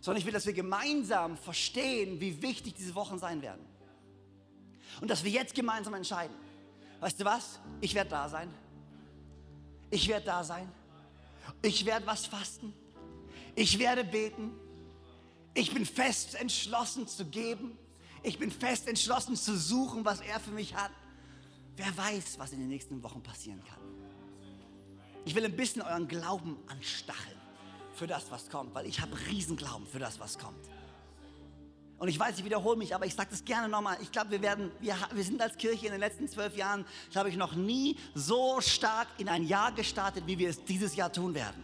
sondern 0.00 0.20
ich 0.20 0.26
will, 0.26 0.32
dass 0.32 0.46
wir 0.46 0.52
gemeinsam 0.52 1.36
verstehen, 1.36 2.20
wie 2.20 2.40
wichtig 2.40 2.74
diese 2.74 2.94
Wochen 2.94 3.18
sein 3.18 3.42
werden. 3.42 3.64
Und 5.00 5.08
dass 5.08 5.24
wir 5.24 5.30
jetzt 5.30 5.54
gemeinsam 5.54 5.94
entscheiden. 5.94 6.34
Weißt 7.00 7.20
du 7.20 7.24
was? 7.24 7.60
Ich 7.80 7.94
werde 7.94 8.10
da 8.10 8.28
sein. 8.28 8.52
Ich 9.90 10.08
werde 10.08 10.26
da 10.26 10.42
sein. 10.42 10.70
Ich 11.62 11.84
werde 11.84 12.06
was 12.06 12.26
fasten. 12.26 12.72
Ich 13.54 13.78
werde 13.78 14.04
beten. 14.04 14.52
Ich 15.54 15.72
bin 15.72 15.84
fest 15.84 16.34
entschlossen 16.34 17.06
zu 17.06 17.24
geben. 17.26 17.76
Ich 18.22 18.38
bin 18.38 18.50
fest 18.50 18.88
entschlossen 18.88 19.36
zu 19.36 19.56
suchen, 19.56 20.04
was 20.04 20.20
er 20.20 20.40
für 20.40 20.50
mich 20.50 20.74
hat. 20.74 20.90
Wer 21.76 21.96
weiß, 21.96 22.38
was 22.38 22.52
in 22.52 22.60
den 22.60 22.68
nächsten 22.68 23.02
Wochen 23.02 23.22
passieren 23.22 23.62
kann. 23.64 23.80
Ich 25.24 25.34
will 25.34 25.44
ein 25.44 25.56
bisschen 25.56 25.82
euren 25.82 26.08
Glauben 26.08 26.56
anstacheln 26.68 27.39
für 28.00 28.06
das, 28.06 28.30
was 28.30 28.48
kommt, 28.48 28.74
weil 28.74 28.86
ich 28.86 28.98
habe 29.02 29.12
Riesenglauben 29.28 29.86
für 29.86 29.98
das, 29.98 30.18
was 30.18 30.38
kommt. 30.38 30.66
Und 31.98 32.08
ich 32.08 32.18
weiß, 32.18 32.38
ich 32.38 32.44
wiederhole 32.46 32.78
mich, 32.78 32.94
aber 32.94 33.04
ich 33.04 33.14
sage 33.14 33.28
das 33.30 33.44
gerne 33.44 33.68
nochmal. 33.68 33.98
Ich 34.00 34.10
glaube, 34.10 34.30
wir 34.30 34.40
werden, 34.40 34.72
wir, 34.80 34.96
wir 35.12 35.22
sind 35.22 35.42
als 35.42 35.58
Kirche 35.58 35.84
in 35.84 35.92
den 35.92 36.00
letzten 36.00 36.26
zwölf 36.26 36.56
Jahren, 36.56 36.86
glaube 37.10 37.28
ich, 37.28 37.36
noch 37.36 37.54
nie 37.54 37.98
so 38.14 38.62
stark 38.62 39.06
in 39.18 39.28
ein 39.28 39.46
Jahr 39.46 39.72
gestartet, 39.72 40.26
wie 40.26 40.38
wir 40.38 40.48
es 40.48 40.64
dieses 40.64 40.96
Jahr 40.96 41.12
tun 41.12 41.34
werden. 41.34 41.62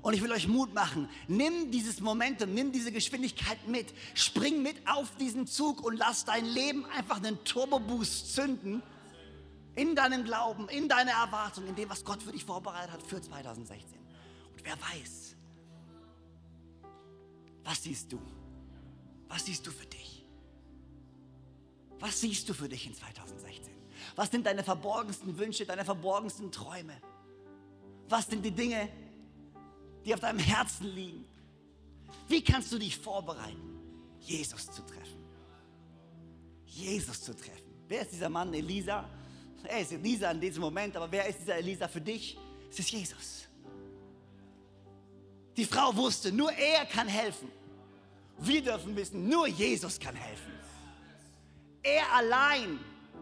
Und 0.00 0.14
ich 0.14 0.22
will 0.22 0.30
euch 0.30 0.46
Mut 0.46 0.72
machen. 0.74 1.08
Nimm 1.26 1.72
dieses 1.72 1.98
Momentum, 1.98 2.54
nimm 2.54 2.70
diese 2.70 2.92
Geschwindigkeit 2.92 3.66
mit. 3.66 3.92
Spring 4.14 4.62
mit 4.62 4.76
auf 4.86 5.16
diesen 5.16 5.48
Zug 5.48 5.84
und 5.84 5.96
lass 5.96 6.24
dein 6.24 6.44
Leben 6.44 6.86
einfach 6.96 7.16
einen 7.16 7.42
Turboboost 7.42 8.32
zünden. 8.32 8.80
In 9.74 9.96
deinem 9.96 10.22
Glauben, 10.22 10.68
in 10.68 10.88
deiner 10.88 11.12
Erwartung, 11.12 11.66
in 11.66 11.74
dem, 11.74 11.90
was 11.90 12.04
Gott 12.04 12.22
für 12.22 12.30
dich 12.30 12.44
vorbereitet 12.44 12.92
hat 12.92 13.02
für 13.02 13.20
2016. 13.20 13.98
Und 14.52 14.64
wer 14.64 14.74
weiß, 14.80 15.28
was 17.68 17.82
siehst 17.82 18.10
du? 18.10 18.18
Was 19.28 19.44
siehst 19.44 19.66
du 19.66 19.70
für 19.70 19.84
dich? 19.84 20.24
Was 22.00 22.18
siehst 22.18 22.48
du 22.48 22.54
für 22.54 22.66
dich 22.66 22.86
in 22.86 22.94
2016? 22.94 23.74
Was 24.16 24.30
sind 24.30 24.46
deine 24.46 24.64
verborgensten 24.64 25.36
Wünsche, 25.36 25.66
deine 25.66 25.84
verborgensten 25.84 26.50
Träume? 26.50 26.96
Was 28.08 28.26
sind 28.26 28.42
die 28.42 28.52
Dinge, 28.52 28.88
die 30.02 30.14
auf 30.14 30.20
deinem 30.20 30.38
Herzen 30.38 30.86
liegen? 30.86 31.26
Wie 32.26 32.42
kannst 32.42 32.72
du 32.72 32.78
dich 32.78 32.96
vorbereiten, 32.96 33.78
Jesus 34.20 34.70
zu 34.70 34.80
treffen? 34.86 35.22
Jesus 36.64 37.22
zu 37.22 37.36
treffen. 37.36 37.70
Wer 37.86 38.00
ist 38.00 38.12
dieser 38.12 38.30
Mann, 38.30 38.54
Elisa? 38.54 39.06
Er 39.64 39.80
ist 39.80 39.92
Elisa 39.92 40.30
in 40.30 40.40
diesem 40.40 40.62
Moment, 40.62 40.96
aber 40.96 41.12
wer 41.12 41.26
ist 41.28 41.40
dieser 41.40 41.56
Elisa 41.56 41.86
für 41.86 42.00
dich? 42.00 42.38
Es 42.70 42.78
ist 42.78 42.90
Jesus. 42.90 43.47
Die 45.58 45.64
Frau 45.64 45.94
wusste, 45.96 46.30
nur 46.30 46.52
er 46.52 46.86
kann 46.86 47.08
helfen. 47.08 47.50
Wir 48.38 48.62
dürfen 48.62 48.94
wissen, 48.94 49.28
nur 49.28 49.48
Jesus 49.48 49.98
kann 49.98 50.14
helfen. 50.14 50.52
Er 51.82 52.12
allein 52.14 52.78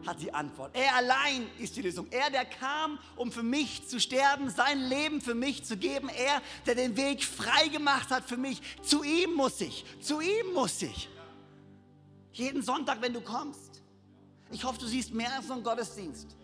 hat 0.06 0.20
die 0.20 0.30
Antwort. 0.34 0.76
Er 0.76 0.96
allein 0.96 1.46
ist 1.58 1.74
die 1.76 1.80
Lösung. 1.80 2.06
Er, 2.10 2.28
der 2.28 2.44
kam, 2.44 2.98
um 3.16 3.32
für 3.32 3.42
mich 3.42 3.88
zu 3.88 3.98
sterben, 3.98 4.50
sein 4.50 4.78
Leben 4.82 5.22
für 5.22 5.34
mich 5.34 5.64
zu 5.64 5.78
geben. 5.78 6.10
Er, 6.10 6.42
der 6.66 6.74
den 6.74 6.94
Weg 6.98 7.24
frei 7.24 7.68
gemacht 7.68 8.10
hat 8.10 8.28
für 8.28 8.36
mich. 8.36 8.60
Zu 8.82 9.02
ihm 9.02 9.32
muss 9.32 9.58
ich. 9.62 9.86
Zu 10.02 10.20
ihm 10.20 10.52
muss 10.52 10.82
ich. 10.82 11.08
Jeden 12.34 12.62
Sonntag, 12.62 13.00
wenn 13.00 13.14
du 13.14 13.22
kommst. 13.22 13.80
Ich 14.50 14.62
hoffe, 14.62 14.78
du 14.78 14.86
siehst 14.86 15.14
mehr 15.14 15.32
als 15.34 15.46
so 15.46 15.54
einen 15.54 15.62
Gottesdienst. 15.62 16.36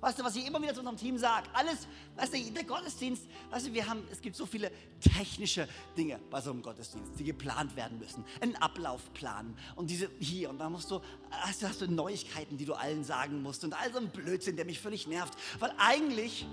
Weißt 0.00 0.18
du, 0.18 0.24
was 0.24 0.36
ich 0.36 0.46
immer 0.46 0.62
wieder 0.62 0.72
zu 0.74 0.80
unserem 0.80 0.96
Team 0.96 1.18
sage? 1.18 1.48
Alles, 1.52 1.88
weißt 2.16 2.34
du, 2.34 2.50
der 2.52 2.64
Gottesdienst, 2.64 3.24
weißt 3.50 3.66
du, 3.66 3.72
wir 3.72 3.86
haben, 3.86 4.06
es 4.12 4.20
gibt 4.20 4.36
so 4.36 4.46
viele 4.46 4.70
technische 5.00 5.68
Dinge 5.96 6.20
bei 6.30 6.40
so 6.40 6.50
einem 6.50 6.62
Gottesdienst, 6.62 7.12
die 7.18 7.24
geplant 7.24 7.74
werden 7.74 7.98
müssen. 7.98 8.24
Einen 8.40 8.54
Ablauf 8.56 9.12
planen 9.14 9.56
und 9.74 9.90
diese 9.90 10.08
hier 10.20 10.50
und 10.50 10.58
dann 10.58 10.72
musst 10.72 10.90
du, 10.90 11.00
hast, 11.30 11.64
hast 11.64 11.80
du 11.80 11.90
Neuigkeiten, 11.90 12.56
die 12.56 12.64
du 12.64 12.74
allen 12.74 13.02
sagen 13.02 13.42
musst 13.42 13.64
und 13.64 13.74
all 13.74 13.92
so 13.92 13.98
ein 13.98 14.10
Blödsinn, 14.10 14.56
der 14.56 14.64
mich 14.64 14.78
völlig 14.78 15.08
nervt. 15.08 15.34
Weil 15.58 15.72
eigentlich 15.78 16.46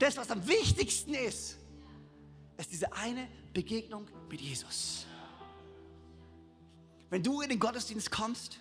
das, 0.00 0.16
was 0.16 0.30
am 0.30 0.46
wichtigsten 0.48 1.14
ist, 1.14 1.58
ist 2.56 2.72
diese 2.72 2.92
eine 2.92 3.28
Begegnung 3.52 4.06
mit 4.28 4.40
Jesus. 4.40 5.06
Wenn 7.08 7.22
du 7.22 7.40
in 7.40 7.50
den 7.50 7.58
Gottesdienst 7.58 8.10
kommst, 8.10 8.60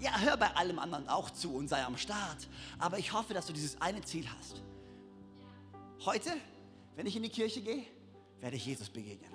ja, 0.00 0.16
hör 0.18 0.36
bei 0.36 0.54
allem 0.54 0.78
anderen 0.78 1.08
auch 1.08 1.30
zu 1.30 1.54
und 1.54 1.68
sei 1.68 1.84
am 1.84 1.96
Start. 1.96 2.48
Aber 2.78 2.98
ich 2.98 3.12
hoffe, 3.12 3.34
dass 3.34 3.46
du 3.46 3.52
dieses 3.52 3.80
eine 3.80 4.00
Ziel 4.02 4.26
hast. 4.38 4.62
Heute, 6.04 6.30
wenn 6.96 7.06
ich 7.06 7.16
in 7.16 7.22
die 7.22 7.28
Kirche 7.28 7.60
gehe, 7.60 7.84
werde 8.40 8.56
ich 8.56 8.66
Jesus 8.66 8.88
begegnen. 8.88 9.30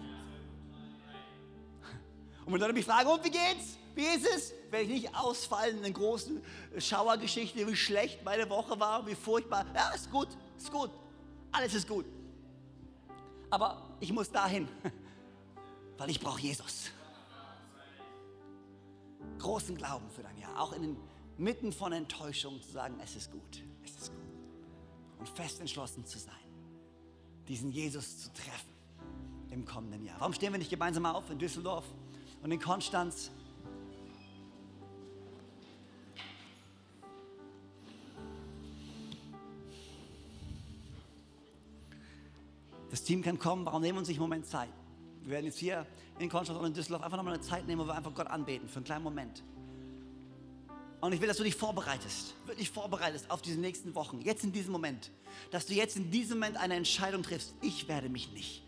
Und 2.45 2.53
wenn 2.53 2.59
Leute 2.59 2.73
mich 2.73 2.85
fragen, 2.85 3.09
und 3.09 3.23
wie 3.23 3.31
geht's? 3.31 3.77
Wie 3.95 4.05
ist 4.05 4.25
es? 4.25 4.53
Werde 4.71 4.85
ich 4.85 5.03
nicht 5.03 5.15
ausfallen 5.15 5.77
in 5.77 5.85
einer 5.85 5.93
großen 5.93 6.43
Schauergeschichte, 6.77 7.67
wie 7.67 7.75
schlecht 7.75 8.23
meine 8.23 8.49
Woche 8.49 8.79
war, 8.79 9.05
wie 9.05 9.15
furchtbar. 9.15 9.65
Ja, 9.75 9.91
ist 9.91 10.09
gut, 10.11 10.29
ist 10.57 10.71
gut. 10.71 10.91
Alles 11.51 11.73
ist 11.73 11.87
gut. 11.87 12.05
Aber 13.49 13.95
ich 13.99 14.11
muss 14.11 14.31
dahin, 14.31 14.67
weil 15.97 16.09
ich 16.09 16.19
brauche 16.19 16.41
Jesus 16.41 16.89
großen 19.39 19.75
Glauben 19.75 20.09
für 20.09 20.23
dein 20.23 20.37
Jahr, 20.37 20.59
auch 20.59 20.73
in 20.73 20.81
den 20.81 20.97
Mitten 21.37 21.71
von 21.71 21.91
Enttäuschung 21.93 22.61
zu 22.61 22.71
sagen, 22.71 22.95
es 23.03 23.15
ist 23.15 23.31
gut, 23.31 23.63
es 23.83 23.91
ist 23.91 24.11
gut. 24.11 24.21
Und 25.19 25.29
fest 25.29 25.59
entschlossen 25.59 26.05
zu 26.05 26.19
sein, 26.19 26.33
diesen 27.47 27.71
Jesus 27.71 28.19
zu 28.19 28.33
treffen 28.33 28.73
im 29.49 29.65
kommenden 29.65 30.03
Jahr. 30.03 30.19
Warum 30.19 30.33
stehen 30.33 30.51
wir 30.51 30.59
nicht 30.59 30.69
gemeinsam 30.69 31.05
auf 31.05 31.29
in 31.29 31.39
Düsseldorf 31.39 31.85
und 32.41 32.51
in 32.51 32.59
Konstanz? 32.59 33.31
Das 42.89 43.03
Team 43.03 43.23
kann 43.23 43.39
kommen, 43.39 43.65
warum 43.65 43.81
nehmen 43.81 43.95
wir 43.95 43.99
uns 43.99 44.07
nicht 44.07 44.17
einen 44.17 44.29
Moment 44.29 44.45
Zeit? 44.45 44.69
Wir 45.23 45.31
werden 45.31 45.45
jetzt 45.45 45.57
hier 45.57 45.85
in 46.19 46.29
Konstanz 46.29 46.59
und 46.59 46.65
in 46.65 46.73
Düsseldorf 46.73 47.01
einfach 47.01 47.17
nochmal 47.17 47.33
eine 47.33 47.43
Zeit 47.43 47.65
nehmen, 47.65 47.81
wo 47.81 47.87
wir 47.87 47.95
einfach 47.95 48.13
Gott 48.13 48.27
anbeten, 48.27 48.67
für 48.67 48.77
einen 48.77 48.85
kleinen 48.85 49.03
Moment. 49.03 49.43
Und 50.99 51.11
ich 51.11 51.19
will, 51.19 51.27
dass 51.27 51.37
du 51.37 51.43
dich 51.43 51.55
vorbereitest, 51.55 52.33
wirklich 52.45 52.69
vorbereitest 52.69 53.29
auf 53.29 53.41
diese 53.41 53.59
nächsten 53.59 53.93
Wochen, 53.95 54.21
jetzt 54.21 54.43
in 54.43 54.51
diesem 54.51 54.71
Moment. 54.71 55.11
Dass 55.51 55.65
du 55.65 55.73
jetzt 55.73 55.97
in 55.97 56.11
diesem 56.11 56.39
Moment 56.39 56.57
eine 56.57 56.75
Entscheidung 56.75 57.23
triffst. 57.23 57.53
Ich 57.61 57.87
werde 57.87 58.09
mich 58.09 58.31
nicht 58.31 58.63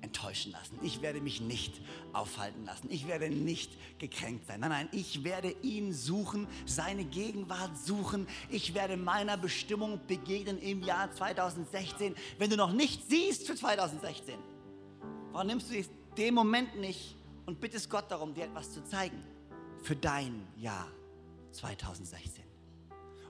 enttäuschen 0.00 0.52
lassen. 0.52 0.78
Ich 0.82 1.02
werde 1.02 1.20
mich 1.20 1.40
nicht 1.40 1.80
aufhalten 2.12 2.64
lassen. 2.64 2.88
Ich 2.90 3.06
werde 3.06 3.28
nicht 3.28 3.70
gekränkt 3.98 4.46
sein. 4.46 4.60
Nein, 4.60 4.70
nein, 4.70 4.88
ich 4.92 5.24
werde 5.24 5.54
ihn 5.62 5.92
suchen, 5.92 6.46
seine 6.66 7.04
Gegenwart 7.04 7.76
suchen. 7.76 8.26
Ich 8.48 8.74
werde 8.74 8.96
meiner 8.96 9.36
Bestimmung 9.36 10.00
begegnen 10.06 10.58
im 10.58 10.82
Jahr 10.82 11.12
2016. 11.12 12.14
Wenn 12.38 12.50
du 12.50 12.56
noch 12.56 12.72
nicht 12.72 13.08
siehst 13.08 13.46
für 13.46 13.54
2016, 13.54 14.38
warum 15.32 15.46
nimmst 15.46 15.70
du 15.70 15.74
den 16.20 16.34
Moment 16.34 16.78
nicht 16.78 17.16
und 17.46 17.60
bittest 17.60 17.88
Gott 17.88 18.10
darum, 18.10 18.34
dir 18.34 18.44
etwas 18.44 18.70
zu 18.72 18.84
zeigen 18.84 19.24
für 19.82 19.96
dein 19.96 20.46
Jahr 20.58 20.86
2016. 21.52 22.44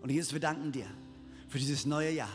Und 0.02 0.10
Jesus, 0.10 0.32
wir 0.32 0.40
danken 0.40 0.72
dir 0.72 0.86
für 1.48 1.58
dieses 1.58 1.86
neue 1.86 2.10
Jahr. 2.10 2.32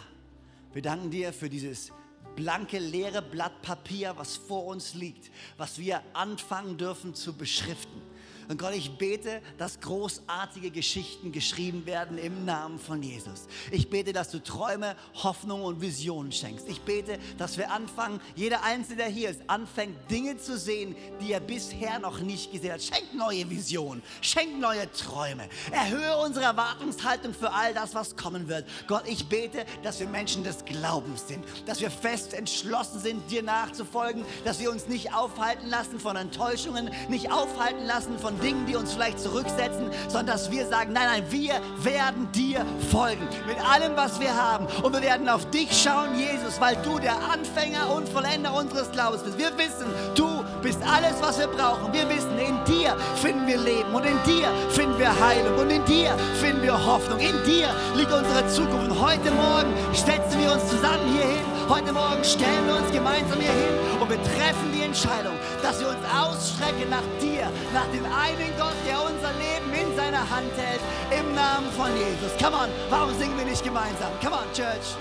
Wir 0.72 0.82
danken 0.82 1.12
dir 1.12 1.34
für 1.34 1.50
dieses 1.50 1.92
blanke, 2.38 2.80
leere 2.80 3.22
Blatt 3.22 3.62
Papier, 3.64 4.14
was 4.16 4.38
vor 4.38 4.66
uns 4.68 4.94
liegt, 4.94 5.30
was 5.58 5.78
wir 5.78 6.02
anfangen 6.14 6.78
dürfen 6.78 7.16
zu 7.16 7.34
beschriften. 7.34 8.02
Und 8.48 8.60
Gott, 8.60 8.74
ich 8.76 8.98
bete, 8.98 9.42
dass 9.58 9.80
großartige 9.80 10.72
Geschichten 10.72 11.32
geschrieben 11.32 11.86
werden 11.86 12.18
im 12.18 12.46
Namen 12.46 12.80
von 12.80 13.02
Jesus. 13.02 13.48
Ich 13.72 13.90
bete, 13.90 14.14
dass 14.14 14.30
du 14.30 14.42
Träume, 14.42 14.96
Hoffnung 15.16 15.64
und 15.64 15.82
Visionen 15.82 16.32
schenkst. 16.32 16.68
Ich 16.70 16.82
bete, 16.82 17.18
dass 17.38 17.58
wir 17.58 17.72
anfangen, 17.72 18.20
jeder 18.36 18.64
Einzelne, 18.64 18.98
der 18.98 19.08
hier 19.08 19.30
ist, 19.30 19.42
anfängt, 19.48 19.96
Dinge 20.10 20.38
zu 20.38 20.58
sehen, 20.58 20.96
die 21.22 21.32
er 21.32 21.40
bisher 21.40 22.00
noch 22.00 22.20
nicht 22.20 22.52
gesehen 22.52 22.74
hat. 22.74 22.82
Schenk 22.82 23.14
neue 23.16 23.50
Visionen, 23.50 24.04
schenk 24.22 24.60
neue 24.60 24.92
Träume. 24.92 25.48
Erhöhe 25.72 26.18
unsere 26.18 26.46
Erwartungshaltung 26.46 27.34
für 27.34 27.52
all 27.52 27.74
das, 27.74 27.96
was 27.96 28.16
kommen 28.16 28.48
wird. 28.48 28.68
Gott, 28.88 29.04
ich 29.08 29.28
bete, 29.28 29.66
dass 29.84 30.00
wir 30.00 30.08
Menschen 30.08 30.44
des 30.44 30.66
Glaubens 30.66 31.28
sind, 31.28 31.44
dass 31.66 31.82
wir 31.82 31.92
fest 31.92 32.34
entschlossen 32.34 33.00
sind, 33.00 33.32
dir 33.32 33.44
nachzufolgen, 33.44 34.26
dass 34.44 34.60
wir 34.60 34.72
uns 34.72 34.88
nicht 34.88 35.14
aufhalten 35.14 35.68
lassen 35.68 36.00
von 36.00 36.16
Enttäuschungen, 36.16 36.92
nicht 37.10 37.32
aufhalten 37.32 37.86
lassen 37.86 38.20
von 38.36 38.46
Dingen, 38.46 38.66
die 38.66 38.76
uns 38.76 38.94
vielleicht 38.94 39.20
zurücksetzen, 39.20 39.90
sondern 40.08 40.28
dass 40.28 40.52
wir 40.52 40.66
sagen, 40.68 40.94
nein, 40.94 41.08
nein, 41.08 41.24
wir 41.30 41.56
werden 41.78 42.32
dir 42.32 42.66
folgen 42.92 43.28
mit 43.48 43.58
allem, 43.60 43.96
was 43.96 44.20
wir 44.20 44.34
haben. 44.36 44.68
Und 44.84 44.94
wir 44.94 45.02
werden 45.02 45.28
auf 45.30 45.50
dich 45.50 45.70
schauen, 45.72 46.16
Jesus, 46.16 46.60
weil 46.60 46.76
du 46.78 47.00
der 47.00 47.16
Anfänger 47.32 47.94
und 47.96 48.08
Vollender 48.10 48.54
unseres 48.54 48.92
Glaubens 48.92 49.24
bist. 49.24 49.38
Wir 49.38 49.58
wissen, 49.58 49.86
du 50.16 50.44
bist 50.62 50.80
alles, 50.84 51.16
was 51.22 51.40
wir 51.40 51.48
brauchen. 51.48 51.94
Wir 51.94 52.08
wissen, 52.10 52.38
in 52.38 52.64
dir 52.66 52.96
finden 53.22 53.48
wir 53.48 53.58
Leben 53.58 53.94
und 53.94 54.06
in 54.06 54.18
dir 54.26 54.48
finden 54.70 54.98
wir 55.00 55.20
Heilung 55.20 55.58
und 55.58 55.70
in 55.70 55.84
dir 55.86 56.16
finden 56.40 56.62
wir 56.62 56.86
Hoffnung. 56.86 57.20
In 57.20 57.36
dir 57.46 57.70
liegt 57.96 58.12
unsere 58.12 58.48
Zukunft. 58.48 58.90
Und 58.90 59.02
heute 59.02 59.32
Morgen 59.32 59.74
setzen 59.94 60.40
wir 60.40 60.52
uns 60.52 60.68
zusammen 60.70 61.14
hier 61.14 61.26
hin. 61.26 61.55
Heute 61.68 61.92
Morgen 61.94 62.24
stellen 62.24 62.68
wir 62.68 62.76
uns 62.76 62.92
gemeinsam 62.92 63.40
hier 63.40 63.52
hin 63.52 63.74
und 64.00 64.08
wir 64.08 64.22
treffen 64.22 64.72
die 64.72 64.84
Entscheidung, 64.84 65.34
dass 65.64 65.80
wir 65.80 65.90
uns 65.90 65.98
ausstrecken 66.06 66.92
nach 66.92 67.02
dir, 67.20 67.50
nach 67.74 67.88
dem 67.88 68.06
einen 68.06 68.56
Gott, 68.56 68.76
der 68.86 69.02
unser 69.02 69.34
Leben 69.34 69.74
in 69.74 69.96
seiner 69.96 70.30
Hand 70.30 70.54
hält, 70.56 70.82
im 71.10 71.34
Namen 71.34 71.68
von 71.72 71.90
Jesus. 71.98 72.38
Come 72.38 72.56
on, 72.56 72.70
warum 72.92 73.18
singen 73.18 73.36
wir 73.36 73.46
nicht 73.46 73.64
gemeinsam? 73.64 74.12
Come 74.22 74.36
on, 74.36 74.54
Church. 74.54 74.94